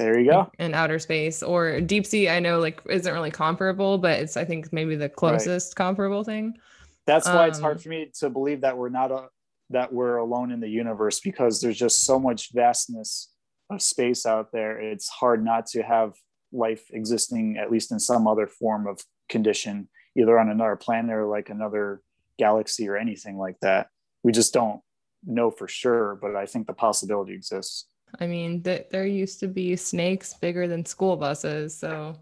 [0.00, 0.50] There you go.
[0.58, 4.44] in outer space or deep sea i know like isn't really comparable but it's i
[4.44, 6.54] think maybe the closest comparable thing
[7.06, 9.28] That's why it's hard Um, for me to believe that we're not a,
[9.70, 13.28] that we're alone in the universe because there's just so much vastness
[13.70, 14.80] of space out there.
[14.80, 16.14] It's hard not to have
[16.52, 21.26] life existing at least in some other form of condition, either on another planet or
[21.26, 22.00] like another
[22.38, 23.88] galaxy or anything like that.
[24.24, 24.80] We just don't
[25.24, 27.86] know for sure, but I think the possibility exists.
[28.18, 32.16] I mean th- there used to be snakes bigger than school buses so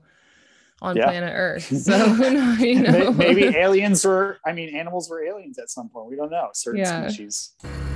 [0.82, 1.06] on Yeah.
[1.06, 5.58] planet earth so who knows, you know Maybe aliens were, I mean, animals were aliens
[5.58, 6.08] at some point.
[6.08, 6.50] We don't know.
[6.54, 7.08] Certain Yeah.
[7.08, 7.54] species.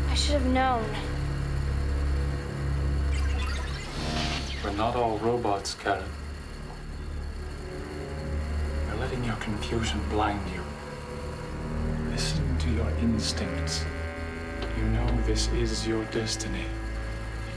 [0.08, 0.84] I should have known.
[4.64, 6.04] We're not all robots, Karen.
[8.88, 10.62] You're letting your confusion blind you.
[12.10, 13.84] Listen to your instincts.
[14.76, 16.64] You know this is your destiny.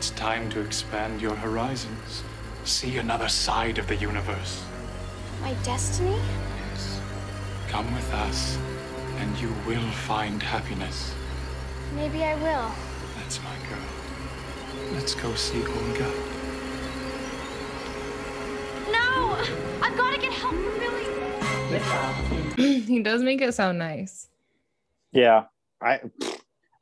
[0.05, 2.21] It's time to expand your horizons.
[2.63, 4.63] See another side of the universe.
[5.41, 6.15] My destiny?
[6.69, 7.01] Yes.
[7.69, 8.55] Come with us,
[9.17, 11.11] and you will find happiness.
[11.95, 12.71] Maybe I will.
[13.15, 14.93] That's my girl.
[14.93, 16.11] Let's go see Olga.
[18.91, 19.35] No!
[19.81, 20.77] I've got to get help from
[22.53, 22.81] Billy.
[22.81, 24.29] he does make it sound nice
[25.11, 25.45] Yeah,
[25.81, 26.01] I,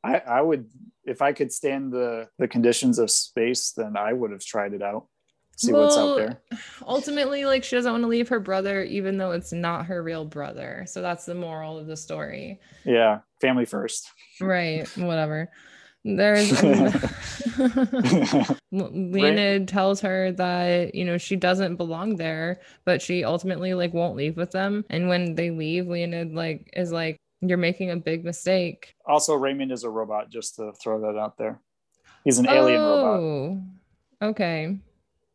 [0.04, 0.68] I, I would
[1.06, 4.82] if I could stand the the conditions of space, then I would have tried it
[4.82, 5.06] out,
[5.56, 6.40] see what's out there.
[6.86, 10.24] ultimately like she doesn't want to leave her brother even though it's not her real
[10.24, 10.84] brother.
[10.86, 12.60] So that's the moral of the story.
[12.84, 14.10] Yeah, family first.
[14.40, 15.50] right whatever.
[16.06, 16.62] There's
[18.72, 24.16] Leonid tells her that you know she doesn't belong there but she ultimately like won't
[24.16, 24.84] leave with them.
[24.90, 27.16] And when they leave Leonid like is like
[27.48, 30.30] you're making a big mistake Also, Raymond is a robot.
[30.30, 31.60] Just to throw that out there,
[32.24, 33.20] he's an alien robot.
[33.20, 33.62] oh
[34.22, 34.78] okay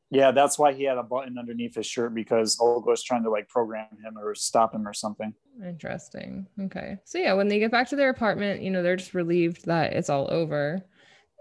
[0.09, 3.29] Yeah, that's why he had a button underneath his shirt because Olga was trying to
[3.29, 5.33] like program him or stop him or something.
[5.63, 6.47] Interesting.
[6.59, 6.97] Okay.
[7.03, 9.93] So yeah, when they get back to their apartment, you know, they're just relieved that
[9.93, 10.83] it's all over.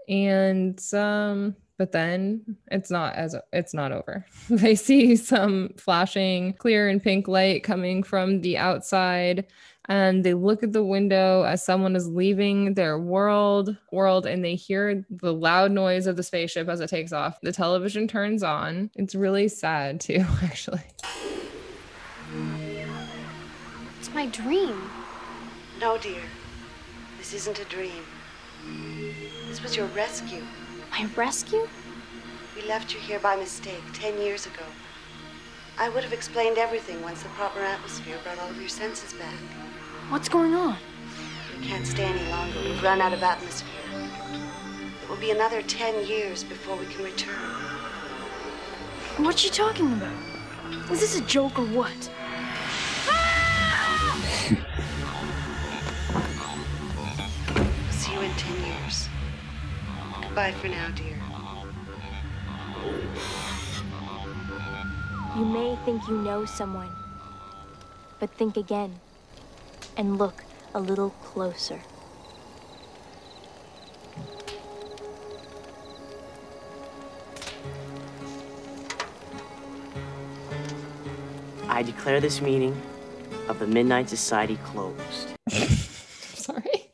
[0.07, 4.25] And um but then it's not as it's not over.
[4.49, 9.47] they see some flashing clear and pink light coming from the outside
[9.89, 14.53] and they look at the window as someone is leaving their world world and they
[14.53, 17.41] hear the loud noise of the spaceship as it takes off.
[17.41, 18.91] The television turns on.
[18.95, 20.83] It's really sad too actually.
[23.99, 24.89] It's my dream.
[25.79, 26.21] No, dear.
[27.17, 28.03] This isn't a dream.
[29.47, 30.43] This was your rescue.
[30.91, 31.67] My rescue?
[32.55, 34.63] We left you here by mistake ten years ago.
[35.79, 39.68] I would have explained everything once the proper atmosphere brought all of your senses back.
[40.09, 40.75] What's going on?
[41.55, 42.59] We can't stay any longer.
[42.63, 43.69] We've run out of atmosphere.
[45.03, 47.35] It will be another ten years before we can return.
[49.17, 50.11] What you talking about?
[50.89, 51.93] Is this a joke or what?
[57.91, 59.07] See you in ten years.
[60.23, 61.21] Goodbye for now, dear.
[65.37, 66.89] You may think you know someone,
[68.19, 68.99] but think again
[69.99, 71.77] and look a little closer.
[81.67, 82.81] I declare this meeting
[83.49, 85.35] of the Midnight Society closed.
[85.49, 86.93] Sorry.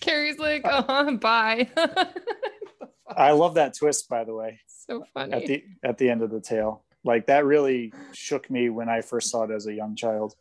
[0.00, 1.68] Carrie's like, uh-huh, bye.
[3.06, 5.34] I love that twist, by the way, so funny.
[5.34, 6.84] at the at the end of the tale.
[7.04, 10.36] Like that really shook me when I first saw it as a young child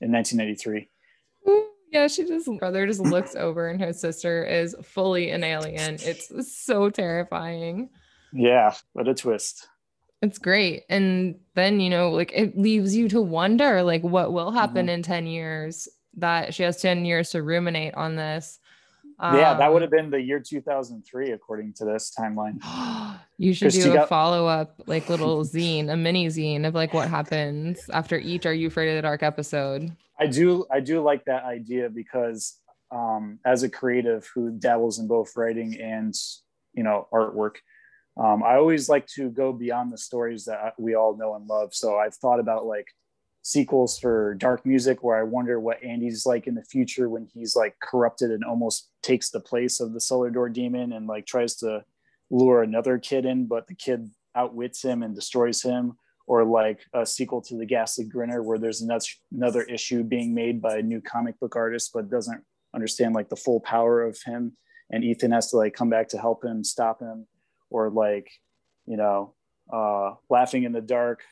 [0.00, 0.88] in 1993.
[1.90, 5.96] Yeah, she just brother just looks over and her sister is fully an alien.
[6.02, 7.88] It's so terrifying.
[8.32, 9.68] Yeah, what a twist.
[10.20, 10.82] It's great.
[10.88, 14.90] And then, you know, like it leaves you to wonder like what will happen Mhm.
[14.94, 18.58] in 10 years that she has 10 years to ruminate on this.
[19.20, 22.58] Yeah, that would have Um, been the year 2003 according to this timeline.
[23.36, 26.94] You should do a got- follow up, like little zine, a mini zine of like
[26.94, 29.90] what happens after each Are You Afraid of the Dark episode.
[30.20, 32.60] I do I do like that idea because
[32.92, 36.14] um, as a creative who dabbles in both writing and
[36.74, 37.56] you know artwork,
[38.16, 41.74] um, I always like to go beyond the stories that we all know and love.
[41.74, 42.86] So I've thought about like
[43.44, 47.54] sequels for dark music where I wonder what Andy's like in the future when he's
[47.54, 51.54] like corrupted and almost takes the place of the cellar door demon and like tries
[51.56, 51.84] to
[52.30, 55.92] lure another kid in, but the kid outwits him and destroys him.
[56.26, 60.62] Or like a sequel to the ghastly grinner where there's another another issue being made
[60.62, 62.42] by a new comic book artist but doesn't
[62.74, 64.56] understand like the full power of him.
[64.90, 67.26] And ethan has to like come back to help him stop him.
[67.68, 68.30] Or like
[68.86, 69.34] you know
[69.72, 71.22] uh laughing in the dark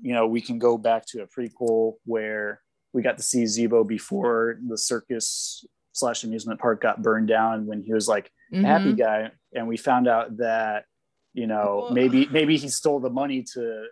[0.00, 2.60] you know we can go back to a prequel where
[2.92, 7.82] we got to see zebo before the circus slash amusement park got burned down when
[7.82, 9.30] he was like a happy guy.
[9.54, 10.84] And we found out that
[11.34, 13.86] you know maybe maybe he stole the money to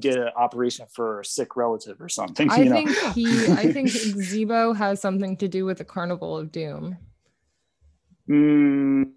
[0.00, 2.74] get an operation for a sick relative or something I you know?
[2.74, 6.98] think he, I think Zebo has something to do with the Carnival of Doom.
[8.28, 9.12] Mm,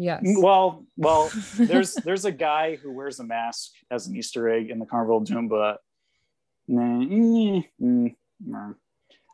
[0.00, 0.22] Yes.
[0.24, 4.78] well well there's there's a guy who wears a mask as an easter egg in
[4.78, 5.78] the carnival of doom but
[6.68, 8.14] nah, mm, mm,
[8.46, 8.72] nah.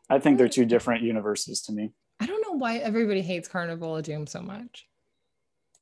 [0.09, 3.97] i think they're two different universes to me I don't know why everybody hates Carnival
[3.97, 4.87] of Doom so much.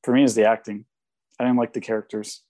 [0.04, 0.84] for me is the acting
[1.40, 2.42] i didn't like the characters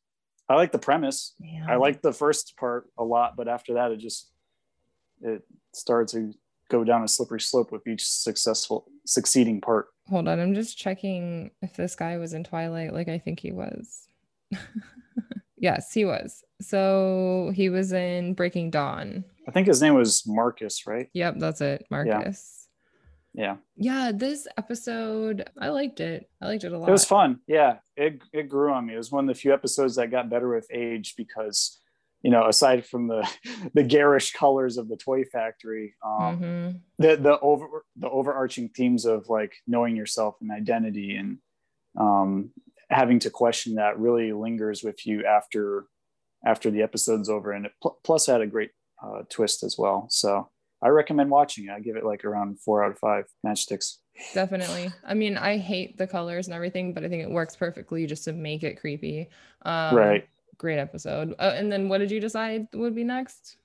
[0.49, 1.65] i like the premise Yeah.
[1.69, 4.31] i like the first part a lot but after that it just
[5.21, 5.43] it
[5.73, 6.33] started to
[6.71, 11.51] go down a slippery slope with each successful succeeding part Hold on, I'm just checking
[11.61, 14.07] if this guy was in Twilight like I think he was.
[15.57, 16.43] yes, he was.
[16.61, 19.23] So he was in Breaking Dawn.
[19.47, 21.85] i think his name was marcus right Yep, that's it.
[21.91, 22.67] Marcus.
[23.33, 26.29] yeah Yeah, this episode, I liked it.
[26.41, 26.87] I liked it a lot.
[26.89, 27.39] It was fun.
[27.47, 28.93] Yeah, it it grew on me.
[28.93, 31.79] It was one of the few episodes that got better with age because,
[32.23, 33.27] you know, aside from the
[33.73, 36.79] the garish colors of the toy factory, um, Mhm.
[36.97, 41.37] the the over the overarching themes of like knowing yourself and identity and
[41.99, 42.51] um,
[42.89, 45.85] having to question that really lingers with you after
[46.45, 47.51] after the episode's over.
[47.51, 48.71] And it pl- plus had a great
[49.03, 50.07] uh, twist as well.
[50.09, 50.49] So
[50.81, 51.71] I recommend watching it.
[51.71, 53.97] I give it like around four out of five matchsticks.
[54.33, 54.91] Definitely.
[55.05, 58.25] I mean, I hate the colors and everything, but I think it works perfectly just
[58.25, 59.29] to make it creepy.
[59.63, 60.27] Um, Right.
[60.63, 61.35] Great episode.
[61.39, 63.57] Uh, and then what did you decide would be next?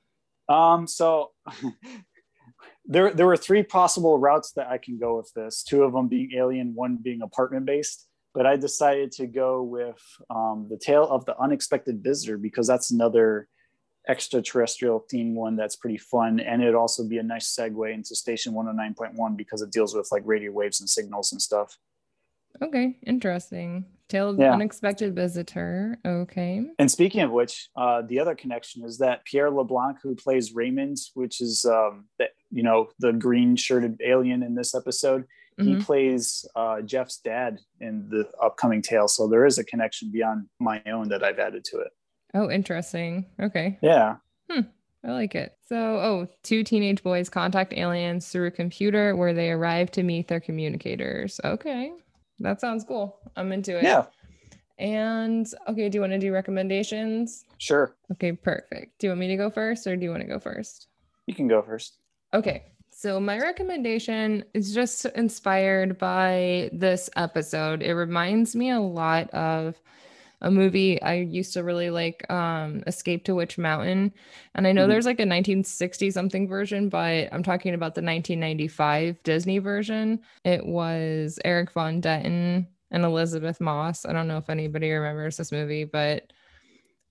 [0.49, 1.31] Um, so
[2.87, 5.63] there there were three possible routes that I can go with this.
[5.63, 8.09] Two of them being alien, one being apartment based.
[8.35, 12.91] But I decided to go with um, the tale of the unexpected visitor because that's
[12.91, 13.47] another
[14.09, 18.55] extraterrestrial theme one that's pretty fun, and it'd also be a nice segue into Station
[18.55, 21.41] One Hundred Nine Point One because it deals with like radio waves and signals and
[21.41, 21.79] stuff.
[22.63, 23.85] Okay, interesting.
[24.09, 24.55] Tale of the Yeah.
[24.55, 25.99] Unexpected Visitor.
[26.05, 26.65] Okay.
[26.79, 30.97] And speaking of which, uh, the other connection is that Pierre LeBlanc, who plays Raymond,
[31.15, 35.25] which is um, the, you know the green shirted alien in this episode,
[35.59, 35.83] he Mhm.
[35.83, 39.09] plays uh, Jeff's dad in the upcoming tale.
[39.09, 41.93] So there is a connection beyond my own that I've added to it.
[42.35, 43.27] Oh, interesting.
[43.41, 43.79] Okay.
[43.83, 44.17] Yeah,
[44.51, 44.61] Hmm.
[45.05, 45.55] I like it.
[45.69, 50.29] So, oh, two teenage boys contact aliens through a computer where they arrive to meet
[50.29, 51.41] their communicators.
[51.45, 51.93] Okay.
[52.41, 53.19] That sounds cool.
[53.37, 53.83] I'm into it.
[53.85, 54.05] yeah,
[54.79, 57.45] And okay, do you want to do recommendations?
[57.59, 57.97] sure.
[58.13, 58.99] Okay, perfect.
[59.01, 60.87] Do you want me to go first or do you want to go first?
[61.27, 61.99] You can go first.
[62.33, 62.65] Okay.
[62.91, 67.83] So my recommendation is just inspired by this episode.
[67.83, 69.81] It reminds me a lot of
[70.41, 74.13] a movie I used to really like, um, Escape to Witch Mountain.
[74.55, 74.89] And I know Mhm.
[74.91, 80.21] there's like a 1960 something version, but I'm talking about the 1995 Disney version.
[80.45, 84.07] It was Erik von Detten and Elisabeth Moss.
[84.07, 86.33] I don't know if anybody remembers this movie, but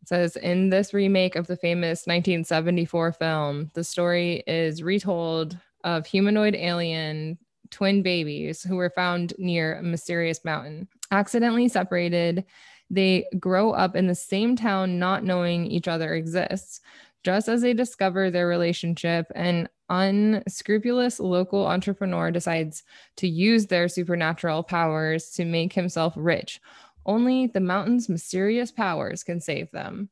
[0.01, 6.05] it says in this remake of the famous 1974 film, the story is retold of
[6.05, 7.37] humanoid alien
[7.69, 10.87] twin babies who were found near a mysterious mountain.
[11.11, 12.45] Accidentally separated,
[12.89, 16.81] they grow up in the same town, not knowing each other exists.
[17.23, 22.83] Just as they discover their relationship, an unscrupulous local entrepreneur decides
[23.17, 26.61] to use their supernatural powers to make himself rich.
[27.05, 30.09] Only the mountain's mysterious powers can save them.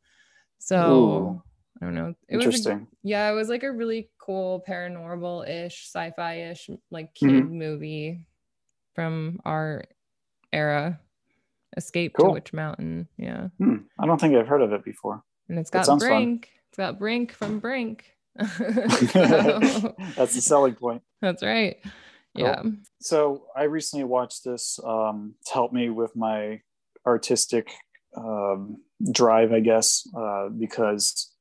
[0.60, 1.44] So Ooh.
[1.82, 2.16] I don't know.
[2.28, 2.88] It was a- Interesting.
[3.04, 7.60] yeah, it was like a really cool paranormal ish, sci fi ish, like kid mm-hmm.
[7.60, 8.28] movie
[8.94, 9.86] from our
[10.54, 11.00] era.
[11.78, 12.28] Escape Cool.
[12.28, 13.08] to Witch Mountain.
[13.18, 13.50] Yeah.
[13.58, 15.24] Hmm, I don't think I've heard of it before.
[15.50, 16.10] And it's got sounds fun.
[16.12, 16.50] Brink.
[16.70, 18.06] It's got Brink from Brink.
[18.38, 21.02] That's the selling point.
[21.22, 21.78] that's right.
[22.34, 22.64] Yeah.
[23.00, 26.62] So I recently watched this um, to help me with my
[27.06, 27.72] artistic
[28.18, 28.78] um,
[29.12, 31.32] drive, I guess, uh, because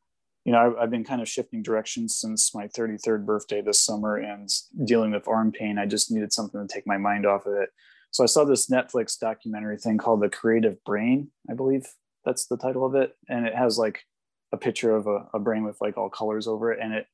[0.44, 4.16] you know I've, I've been kind of shifting directions since my 33rd birthday this summer
[4.16, 4.48] and
[4.84, 5.78] dealing with arm pain.
[5.78, 7.70] I just needed something to take my mind off of it.
[8.14, 11.84] So I saw this Netflix documentary thing called The Creative Brain, I believe
[12.24, 14.04] that's the title of it, and it has like
[14.52, 17.08] a picture of a, a brain with like all colors over it, and it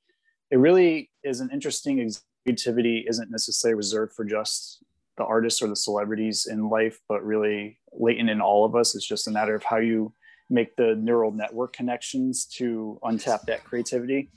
[0.50, 2.12] it really is an interesting
[2.44, 4.84] creativity isn't necessarily reserved for just
[5.16, 8.94] the artists or the celebrities in life, but really latent in all of us.
[8.94, 10.12] It's just a matter of how you
[10.50, 14.30] make the neural network connections to untap that creativity.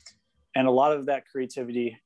[0.55, 1.97] And a lot of that creativity,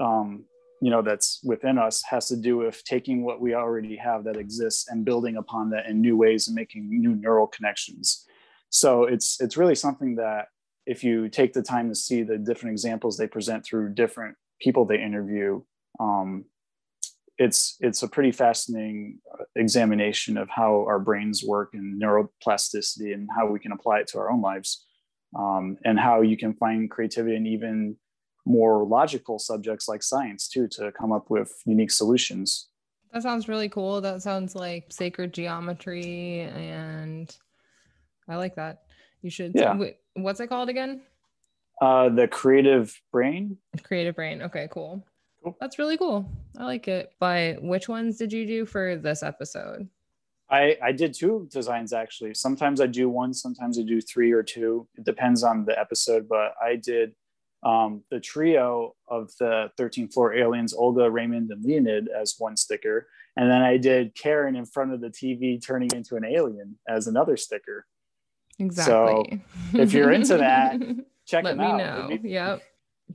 [0.00, 0.44] um,
[0.82, 4.36] you know, that's within us has to do with taking what we already have that
[4.36, 8.26] exists and building upon that in new ways and making new neural connections.
[8.68, 10.46] So it's it's really something that
[10.84, 14.84] if you take the time to see the different examples they present through different people
[14.84, 15.62] they interview,
[16.00, 16.46] um,
[17.38, 19.20] it's it's a pretty fascinating
[19.54, 24.18] examination of how our brains work and neuroplasticity and how we can apply it to
[24.18, 24.84] our own lives,
[25.38, 27.96] um, and how you can find creativity and even
[28.44, 32.68] more logical subjects like science too to come up with unique solutions.
[33.12, 34.00] That sounds really cool.
[34.00, 37.34] That sounds like sacred geometry and
[38.28, 38.82] I like that.
[39.22, 39.76] You should Yeah.
[39.76, 41.02] wait, what's it called again?
[41.80, 43.58] Uh, the creative brain.
[43.82, 44.42] Creative Brain.
[44.42, 45.04] Okay, cool.
[45.42, 45.56] Cool.
[45.60, 46.30] That's really cool.
[46.56, 47.12] I like it.
[47.18, 49.88] But which ones did you do for this episode?
[50.48, 52.34] I, I did two designs actually.
[52.34, 54.86] Sometimes I do one, sometimes I do three or two.
[54.96, 57.14] It depends on the episode, but I did
[57.62, 63.06] um, the trio of the 13th floor aliens, Olga, Raymond, and Leonid as one sticker.
[63.36, 67.06] And then I did Karen in front of the TV turning into an alien as
[67.06, 67.86] another sticker.
[68.58, 69.42] Exactly.
[69.72, 70.80] So if you're into that,
[71.26, 72.00] Check let them me out.
[72.00, 72.06] know.
[72.10, 72.62] It'd be- Yep.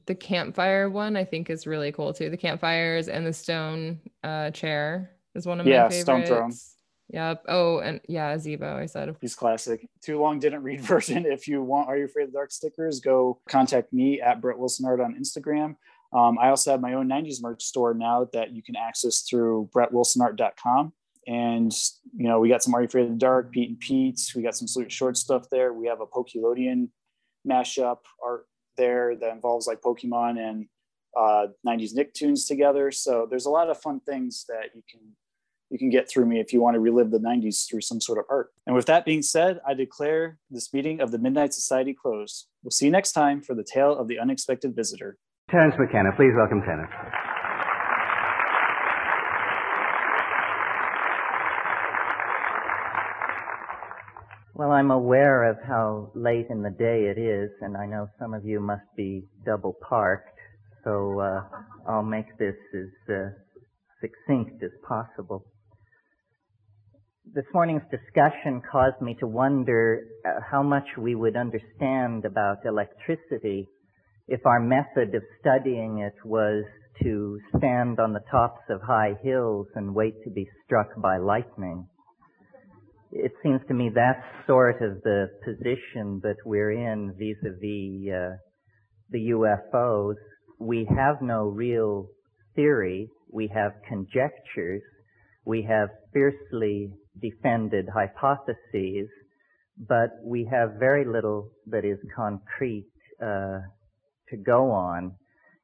[0.06, 2.30] The campfire one I think is really cool too.
[2.30, 5.96] The campfires and the stone uh, chair is one of my favorites.
[5.98, 6.52] Yeah, stone throne.
[7.10, 7.46] Yep.
[7.48, 8.76] Oh, and yeah, Zebo.
[8.76, 9.16] I said.
[9.22, 9.88] He's classic.
[10.02, 11.26] Too long didn't read version.
[11.26, 14.58] If you want Are You Afraid of the Dark stickers, go contact me at Brett
[14.58, 15.76] Wilson Art on Instagram.
[16.14, 19.70] Um, I also have my own 90s merch store now that you can access through
[19.74, 20.94] brettwilsonart.com.
[21.28, 21.74] And,
[22.16, 24.34] you know, we got some Are You Afraid of the Dark, Pete and Pete's.
[24.34, 25.74] We got some Salute Short stuff there.
[25.74, 26.90] We have a Pokelodian
[27.48, 28.46] mashup art
[28.78, 30.68] there that involves like Pokemon and
[31.18, 32.92] uh, 90s Nicktoons together.
[32.92, 35.02] So there's a lot of fun things that you can
[35.70, 38.18] you can get through me if you want to relive the 90s through some sort
[38.18, 38.52] of art.
[38.66, 42.48] And with that being said, I declare this meeting of the Midnight Society closed.
[42.64, 45.18] We'll see you next time for the tale of the unexpected visitor.
[45.50, 46.92] Terence McKenna, please welcome Terence.
[54.54, 58.34] Well, I'm aware of how late in the day it is, and I know some
[58.34, 60.40] of you must be double parked,
[60.84, 61.44] so uh,
[61.88, 63.30] I'll make this as uh,
[64.02, 65.46] succinct as possible.
[67.38, 73.70] This morning's discussion caused me to wonder uh, how much we would understand about electricity
[74.28, 76.64] if our method of studying it was
[77.04, 81.86] to stand on the tops of high hills and wait to be struck by lightning.
[83.12, 88.38] It seems to me that's sort of the position that we're in vis-a-vis uh,
[89.12, 90.16] the UFOs.
[90.60, 92.08] We have no real
[92.56, 93.12] theory.
[93.32, 94.82] We have conjectures.
[95.46, 99.10] We have fiercely defended hypotheses,
[99.78, 102.90] but we have very little that is concrete
[103.22, 103.60] uh,
[104.30, 105.14] to go on.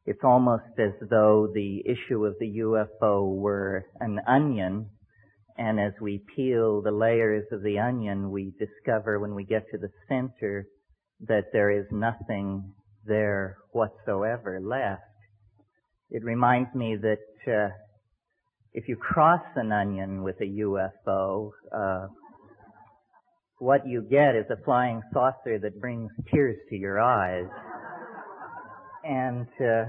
[0.05, 4.89] It's almost as though the issue of the UFO were an onion,
[5.57, 9.77] and as we peel the layers of the onion, we discover when we get to
[9.77, 10.67] the center
[11.21, 12.73] that there is nothing
[13.05, 15.01] there whatsoever left.
[16.09, 17.69] It reminds me that uh,
[18.73, 22.07] if you cross an onion with a UFO, uh,
[23.59, 27.45] what you get is a flying saucer that brings tears to your eyes.
[29.03, 29.85] And uh,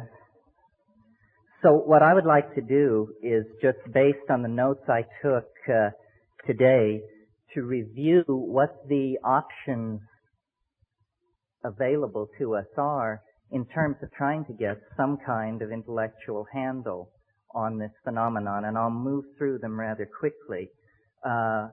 [1.62, 5.48] so what I would like to do is just based on the notes I took
[5.68, 5.90] uh,
[6.46, 7.00] today
[7.54, 10.00] to review what the options
[11.64, 17.08] available to us are in terms of trying to get some kind of intellectual handle
[17.54, 20.68] on this phenomenon, and I'll move through them rather quickly.
[21.24, 21.68] Uh,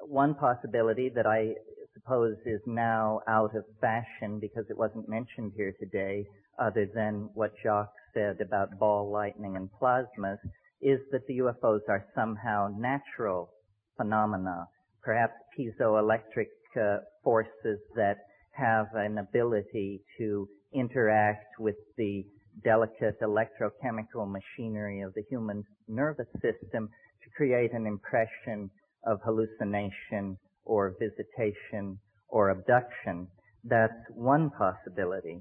[0.00, 1.54] one possibility that I
[1.94, 6.26] suppose is now out of fashion because it wasn't mentioned here today,
[6.58, 10.38] other than what Jacques said about ball lightning and plasmas,
[10.80, 13.50] is that the UFOs are somehow natural
[13.96, 14.66] phenomena,
[15.02, 16.46] perhaps piezoelectric
[16.80, 18.18] uh, forces that
[18.52, 22.24] have an ability to interact with the
[22.64, 26.88] delicate electrochemical machinery of the human nervous system
[27.22, 28.70] to create an impression
[29.06, 31.98] of hallucination or visitation
[32.28, 33.28] or abduction.
[33.64, 35.40] That's one possibility.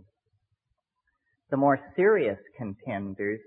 [1.49, 3.39] The more serious contenders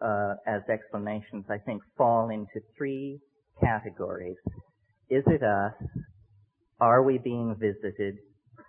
[0.00, 3.18] uh, as explanations, I think, fall into three
[3.60, 4.36] categories.
[5.08, 5.74] Is it us?
[6.80, 8.16] Are we being visited?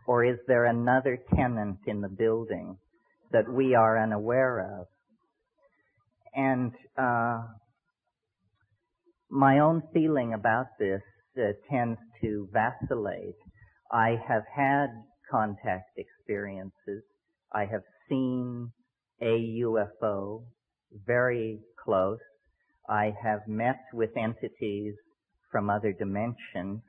[0.06, 2.78] Or is there another tenant in the building
[3.32, 4.88] that we are unaware of?
[6.36, 7.42] And uh,
[9.30, 11.02] my own feeling about this
[11.38, 13.36] uh, tends to vacillate.
[13.92, 14.88] I have had
[15.30, 17.04] contact experiences.
[17.54, 18.72] I have seen
[19.22, 20.44] a UFO
[21.06, 22.20] very close.
[22.90, 24.96] I have met with entities
[25.52, 26.82] from other dimensions,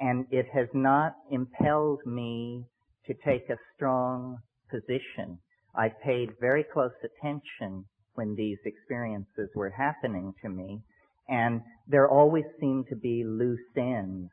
[0.00, 2.64] and it has not impelled me
[3.06, 4.38] to take a strong
[4.70, 5.38] position.
[5.76, 10.82] I paid very close attention when these experiences were happening to me,
[11.28, 14.30] and there always seem to be loose ends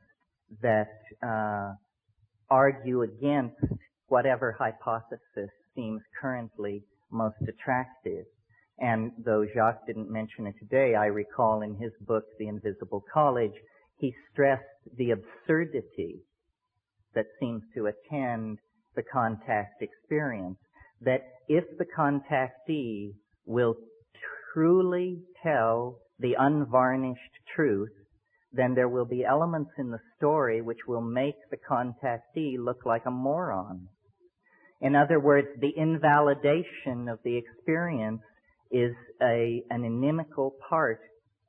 [0.62, 0.92] that
[1.24, 1.74] uh,
[2.50, 3.56] argue against
[4.08, 8.26] whatever hypothesis seems currently most attractive.
[8.78, 13.54] And though Jacques didn't mention it today, I recall in his book, The Invisible College,
[13.98, 14.64] he stressed
[14.98, 16.24] the absurdity
[17.14, 18.58] that seems to attend
[18.96, 20.58] the contact experience.
[21.02, 23.14] That if the contactee
[23.46, 23.76] will
[24.54, 27.20] truly tell the unvarnished
[27.56, 27.92] truth,
[28.54, 33.06] then there will be elements in the story which will make the contactee look like
[33.06, 33.88] a moron.
[34.82, 38.22] In other words, the invalidation of the experience
[38.72, 41.00] is a, an inimical part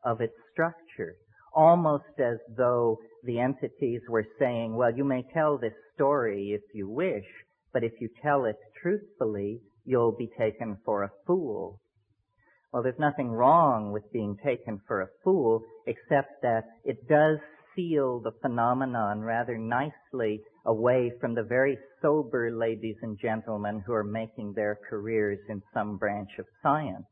[0.05, 1.17] of its structure,
[1.55, 6.89] almost as though the entities were saying, well, you may tell this story if you
[6.89, 7.25] wish,
[7.73, 11.81] but if you tell it truthfully, you'll be taken for a fool.
[12.73, 17.39] Well, there's nothing wrong with being taken for a fool, except that it does
[17.75, 24.05] seal the phenomenon rather nicely away from the very sober ladies and gentlemen who are
[24.05, 27.07] making their careers in some branch of science.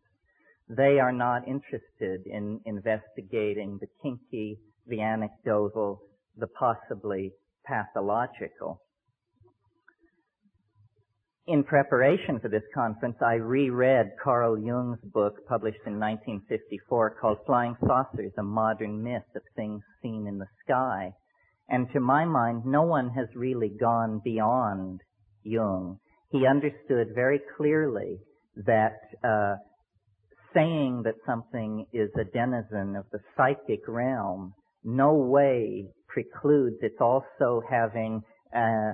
[0.68, 6.00] They are not interested in investigating the kinky, the anecdotal,
[6.36, 7.32] the possibly
[7.66, 8.80] pathological
[11.50, 17.74] in preparation for this conference, I reread Carl Jung's book published in 1954 called Flying
[17.84, 21.10] Saucers, a Modern Myth of Things Seen in the Sky.
[21.68, 25.00] And to my mind, no one has really gone beyond
[25.42, 25.98] Jung.
[26.30, 28.18] He understood very clearly
[28.64, 29.56] that uh,
[30.54, 37.62] saying that something is a denizen of the psychic realm no way precludes its also
[37.68, 38.22] having
[38.54, 38.92] uh,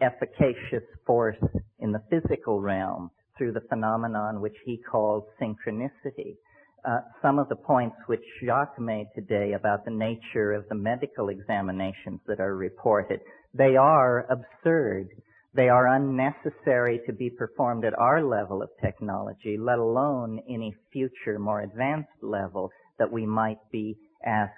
[0.00, 1.36] efficacious force
[1.78, 6.36] in the physical realm through the phenomenon which he called synchronicity.
[6.84, 11.28] Uh, some of the points which Jacques made today about the nature of the medical
[11.28, 13.20] examinations that are reported,
[13.54, 15.08] they are absurd.
[15.54, 21.38] They are unnecessary to be performed at our level of technology, let alone any future
[21.38, 24.52] more advanced level that we might be asked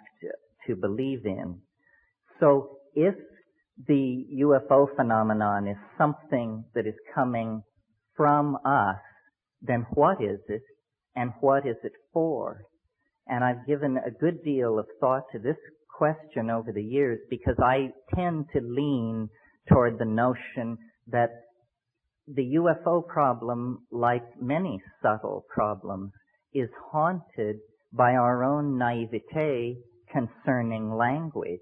[0.66, 1.61] to believe in.
[2.38, 3.14] So if
[3.87, 7.62] the UFO phenomenon is something that is coming
[8.16, 8.97] from us,
[9.62, 10.62] then what is it?
[11.16, 12.62] And what is it for?
[13.26, 15.57] And I've given a good deal of thought to this
[15.97, 19.28] question over the years because I tend to lean
[19.68, 20.78] toward the notion
[21.09, 21.31] that
[22.26, 26.12] the UFO problem, like many subtle problems,
[26.53, 27.57] is haunted
[27.93, 29.76] by our own naivete
[30.12, 31.61] concerning language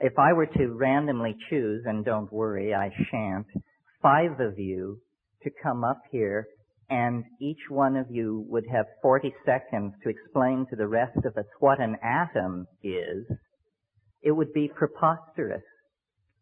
[0.00, 3.46] if I were to randomly choose, and don't worry, I shan't,
[4.02, 4.98] five of you
[5.42, 6.46] to come up here
[6.90, 11.36] and each one of you would have 40 seconds to explain to the rest of
[11.36, 13.24] us what an atom is,
[14.22, 15.62] it would be preposterous.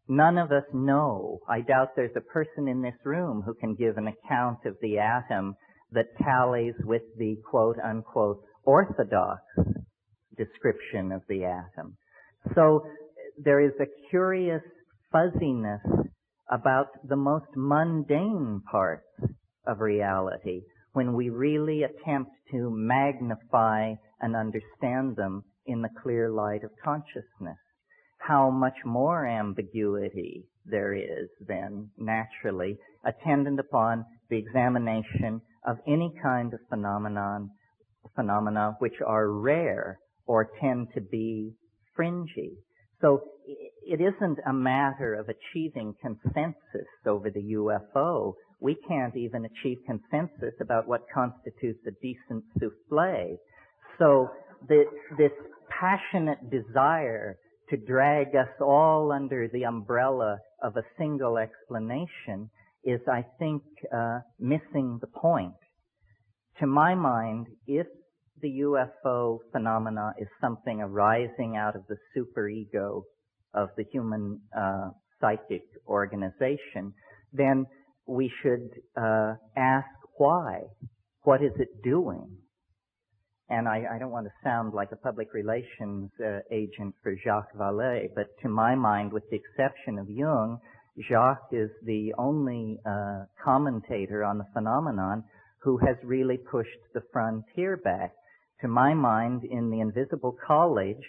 [0.07, 1.39] None of us know.
[1.47, 4.97] I doubt there's a person in this room who can give an account of the
[4.97, 5.55] atom
[5.91, 9.41] that tallies with the quote unquote orthodox
[10.35, 11.95] description of the atom.
[12.55, 12.87] So
[13.43, 14.61] there is a curious
[15.11, 15.81] fuzziness
[16.51, 19.07] about the most mundane parts
[19.65, 20.61] of reality
[20.91, 27.57] when we really attempt to magnify and understand them in the clear light of consciousness.
[28.17, 36.53] How much more ambiguity there is then, naturally, attendant upon the examination of any kind
[36.53, 37.51] of phenomenon,
[38.15, 41.53] phenomena which are rare or tend to be
[41.95, 42.57] fringy.
[43.01, 43.21] So
[43.85, 48.33] it isn't a matter of achieving consensus over the UFO.
[48.59, 53.37] We can't even achieve consensus about what constitutes a decent souffle.
[53.97, 54.29] So
[54.67, 54.83] the,
[55.17, 55.31] this
[55.69, 57.37] passionate desire
[57.69, 62.49] to drag us all under the umbrella of a single explanation
[62.83, 65.53] is, I think, uh, missing the point.
[66.59, 67.87] To my mind, if
[68.41, 73.03] the UFO phenomena is something arising out of the superego
[73.53, 76.93] of the human uh, psychic organization,
[77.33, 77.65] then
[78.07, 79.87] we should uh, ask
[80.17, 80.61] why.
[81.23, 82.27] What is it doing?
[83.49, 87.55] And I, I, don't want to sound like a public relations uh, agent for Jacques
[87.57, 90.59] Vallée, but to my mind, with the exception of Jung,
[91.07, 95.23] Jacques is the only uh, commentator on the phenomenon
[95.61, 98.13] who has really pushed the frontier back.
[98.61, 101.03] To my mind, in The Invisible College,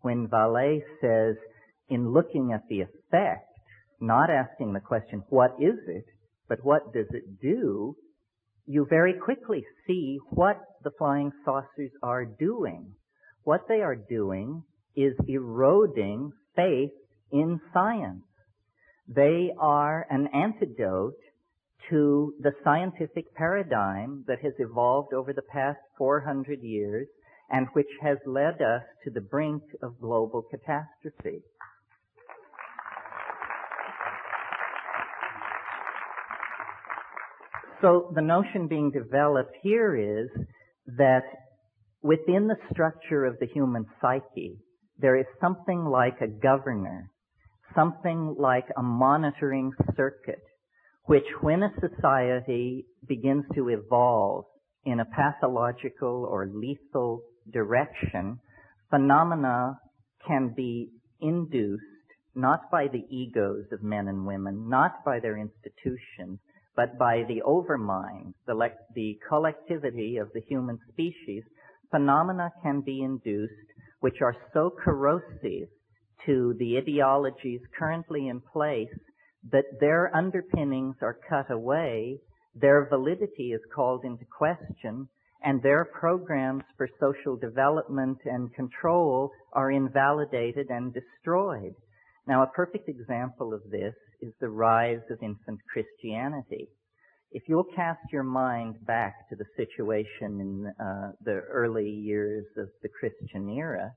[0.00, 1.36] when Vallée says,
[1.88, 3.48] in looking at the effect,
[4.00, 6.06] not asking the question, what is it,
[6.48, 7.96] but what does it do,
[8.66, 12.92] you very quickly see what the flying saucers are doing.
[13.42, 14.62] What they are doing
[14.96, 16.92] is eroding faith
[17.30, 18.24] in science.
[19.06, 21.20] They are an antidote
[21.90, 27.06] to the scientific paradigm that has evolved over the past 400 years
[27.50, 31.42] and which has led us to the brink of global catastrophe.
[37.80, 40.30] So the notion being developed here is
[40.86, 41.24] that
[42.00, 44.56] within the structure of the human psyche,
[44.98, 47.10] there is something like a governor,
[47.74, 50.43] something like a monitoring circuit,
[51.06, 54.44] which when a society begins to evolve
[54.84, 58.38] in a pathological or lethal direction,
[58.90, 59.78] phenomena
[60.26, 60.90] can be
[61.20, 61.82] induced
[62.34, 66.38] not by the egos of men and women, not by their institutions,
[66.74, 71.44] but by the overmind, the, le- the collectivity of the human species,
[71.90, 73.52] phenomena can be induced
[74.00, 75.68] which are so corrosive
[76.26, 78.88] to the ideologies currently in place
[79.52, 82.18] that their underpinnings are cut away,
[82.54, 85.08] their validity is called into question,
[85.42, 91.74] and their programs for social development and control are invalidated and destroyed.
[92.26, 96.68] Now, a perfect example of this is the rise of infant Christianity.
[97.32, 102.68] If you'll cast your mind back to the situation in uh, the early years of
[102.82, 103.92] the Christian era,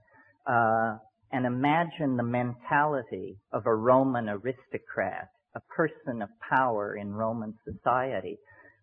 [0.46, 0.98] uh,
[1.32, 8.38] and imagine the mentality of a Roman aristocrat, a person of power in Roman society.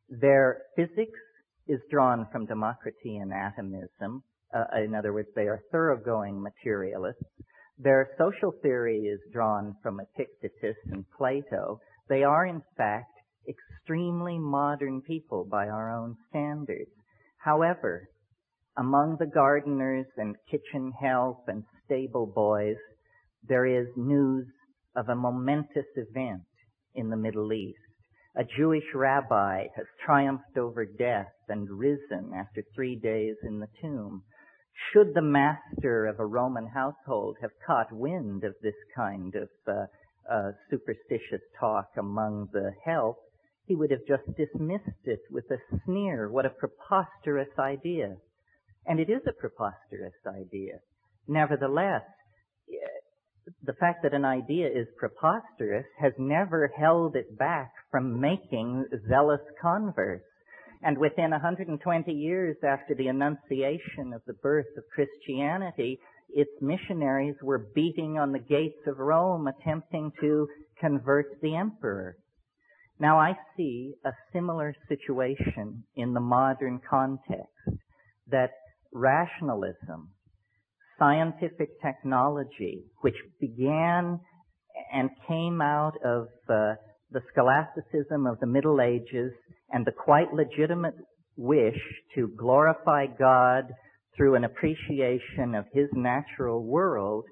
[0.08, 1.20] Their physics
[1.68, 4.22] is drawn from Democritean and atomism.
[4.52, 7.22] Uh, in other words, they are thoroughgoing materialists.
[7.78, 11.78] Their social theory is drawn from Epictetus and Plato.
[12.08, 13.12] They are, in fact,
[13.48, 16.90] extremely modern people by our own standards.
[17.38, 18.08] However,
[18.76, 22.76] among the gardeners and kitchen help and stable boys,
[23.46, 24.46] there is news
[24.96, 26.42] of a momentous event
[26.94, 27.78] in the Middle East.
[28.36, 34.24] A Jewish rabbi has triumphed over death and risen after three days in the tomb.
[34.92, 39.86] Should the master of a Roman household have caught wind of this kind of uh,
[40.30, 43.18] uh, superstitious talk among the help,
[43.66, 46.28] he would have just dismissed it with a sneer.
[46.28, 48.16] What a preposterous idea.
[48.86, 50.80] And it is a preposterous idea.
[51.26, 52.02] Nevertheless,
[53.62, 59.40] the fact that an idea is preposterous has never held it back from making zealous
[59.60, 60.24] converts.
[60.82, 67.66] And within 120 years after the Annunciation of the birth of Christianity, its missionaries were
[67.74, 70.48] beating on the gates of Rome attempting to
[70.80, 72.16] convert the emperor.
[72.98, 77.48] Now I see a similar situation in the modern context
[78.30, 78.50] that
[78.92, 80.10] rationalism,
[80.98, 84.20] scientific technology, which began
[84.92, 86.74] and came out of uh,
[87.10, 89.32] the scholasticism of the Middle Ages
[89.70, 90.94] and the quite legitimate
[91.36, 91.78] wish
[92.14, 93.64] to glorify God
[94.16, 97.24] through an appreciation of His natural world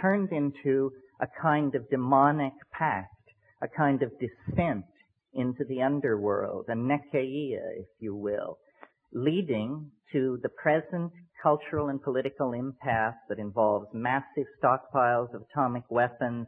[0.00, 0.90] turned into
[1.20, 3.08] a kind of demonic pact,
[3.62, 4.84] a kind of descent
[5.32, 8.58] into the underworld, a nekyia, if you will,
[9.12, 11.12] leading to the present
[11.44, 16.46] cultural and political impasse that involves massive stockpiles of atomic weapons,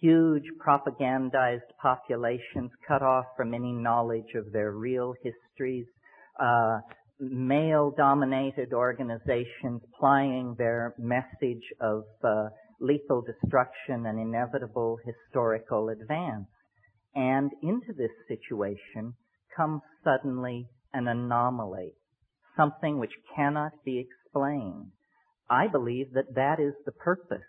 [0.00, 5.86] huge propagandized populations cut off from any knowledge of their real histories,
[6.40, 6.78] uh,
[7.18, 12.48] male dominated organizations plying their message of uh,
[12.80, 16.46] lethal destruction and inevitable historical advance.
[17.16, 19.14] And into this situation
[19.56, 21.94] comes suddenly an anomaly,
[22.56, 23.98] something which cannot be
[24.28, 24.92] explained.
[25.50, 27.40] I believe that that is the purpose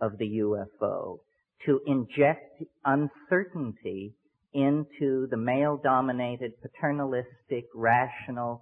[0.00, 1.20] of the UFO,
[1.64, 4.14] to inject uncertainty
[4.52, 8.60] into the male dominated, paternalistic, rational,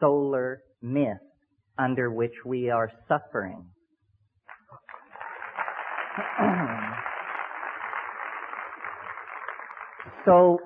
[0.00, 1.16] solar myth
[1.78, 3.64] under which we are suffering.
[10.24, 10.58] so,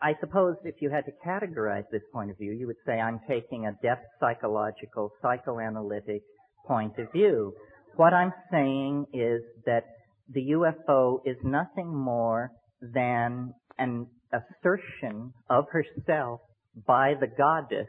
[0.00, 3.20] I suppose if you had to categorize this point of view, you would say I'm
[3.28, 6.22] taking a depth psychological, psychoanalytic
[6.66, 7.54] point of view.
[7.96, 9.84] What I'm saying is that
[10.32, 16.40] the UFO is nothing more than an assertion of herself
[16.86, 17.88] by the goddess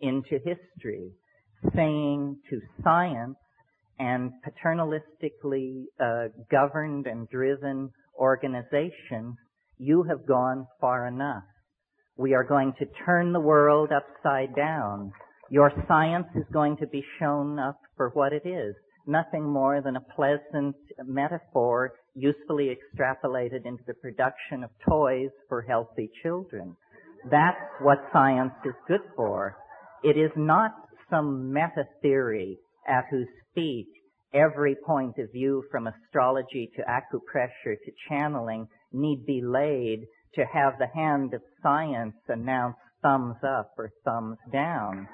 [0.00, 1.10] into history,
[1.74, 3.36] saying to science
[3.98, 9.36] and paternalistically uh, governed and driven organizations,
[9.78, 11.44] you have gone far enough.
[12.16, 15.12] We are going to turn the world upside down.
[15.50, 18.74] Your science is going to be shown up for what it is.
[19.06, 26.10] Nothing more than a pleasant metaphor usefully extrapolated into the production of toys for healthy
[26.22, 26.76] children.
[27.30, 29.56] That's what science is good for.
[30.04, 30.72] It is not
[31.10, 32.58] some meta theory
[32.88, 33.88] at whose feet
[34.34, 40.74] every point of view from astrology to acupressure to channeling need be laid to have
[40.78, 45.08] the hand of science announce thumbs up or thumbs down.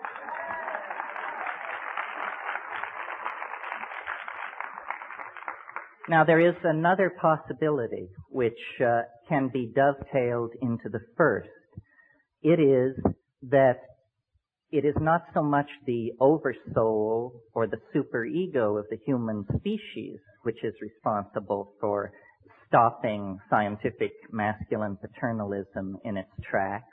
[6.09, 11.51] Now there is another possibility which uh, can be dovetailed into the first.
[12.43, 12.97] It is
[13.51, 13.81] that
[14.71, 20.63] it is not so much the oversoul or the superego of the human species which
[20.63, 22.13] is responsible for
[22.67, 26.85] stopping scientific masculine paternalism in its tracks,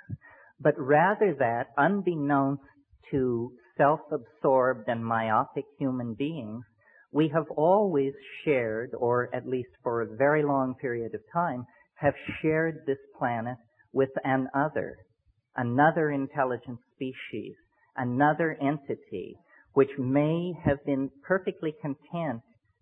[0.59, 2.63] but rather that, unbeknownst
[3.11, 6.63] to self-absorbed and myopic human beings,
[7.11, 8.13] we have always
[8.43, 11.65] shared, or at least for a very long period of time,
[11.95, 13.57] have shared this planet
[13.93, 14.97] with an other,
[15.55, 17.55] another intelligent species,
[17.97, 19.37] another entity,
[19.73, 22.41] which may have been perfectly content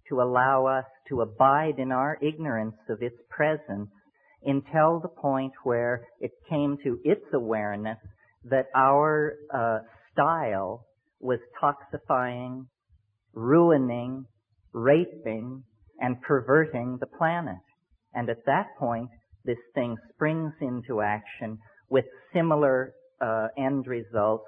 [0.09, 3.89] to allow us to abide in our ignorance of its presence
[4.45, 7.97] until the point where it came to its awareness
[8.43, 9.79] that our uh,
[10.11, 10.85] style
[11.19, 12.65] was toxifying,
[13.33, 14.25] ruining,
[14.73, 15.63] raping,
[15.99, 17.63] and perverting the planet.
[18.13, 19.09] And at that point,
[19.45, 21.59] this thing springs into action
[21.89, 24.45] with similar uh, end results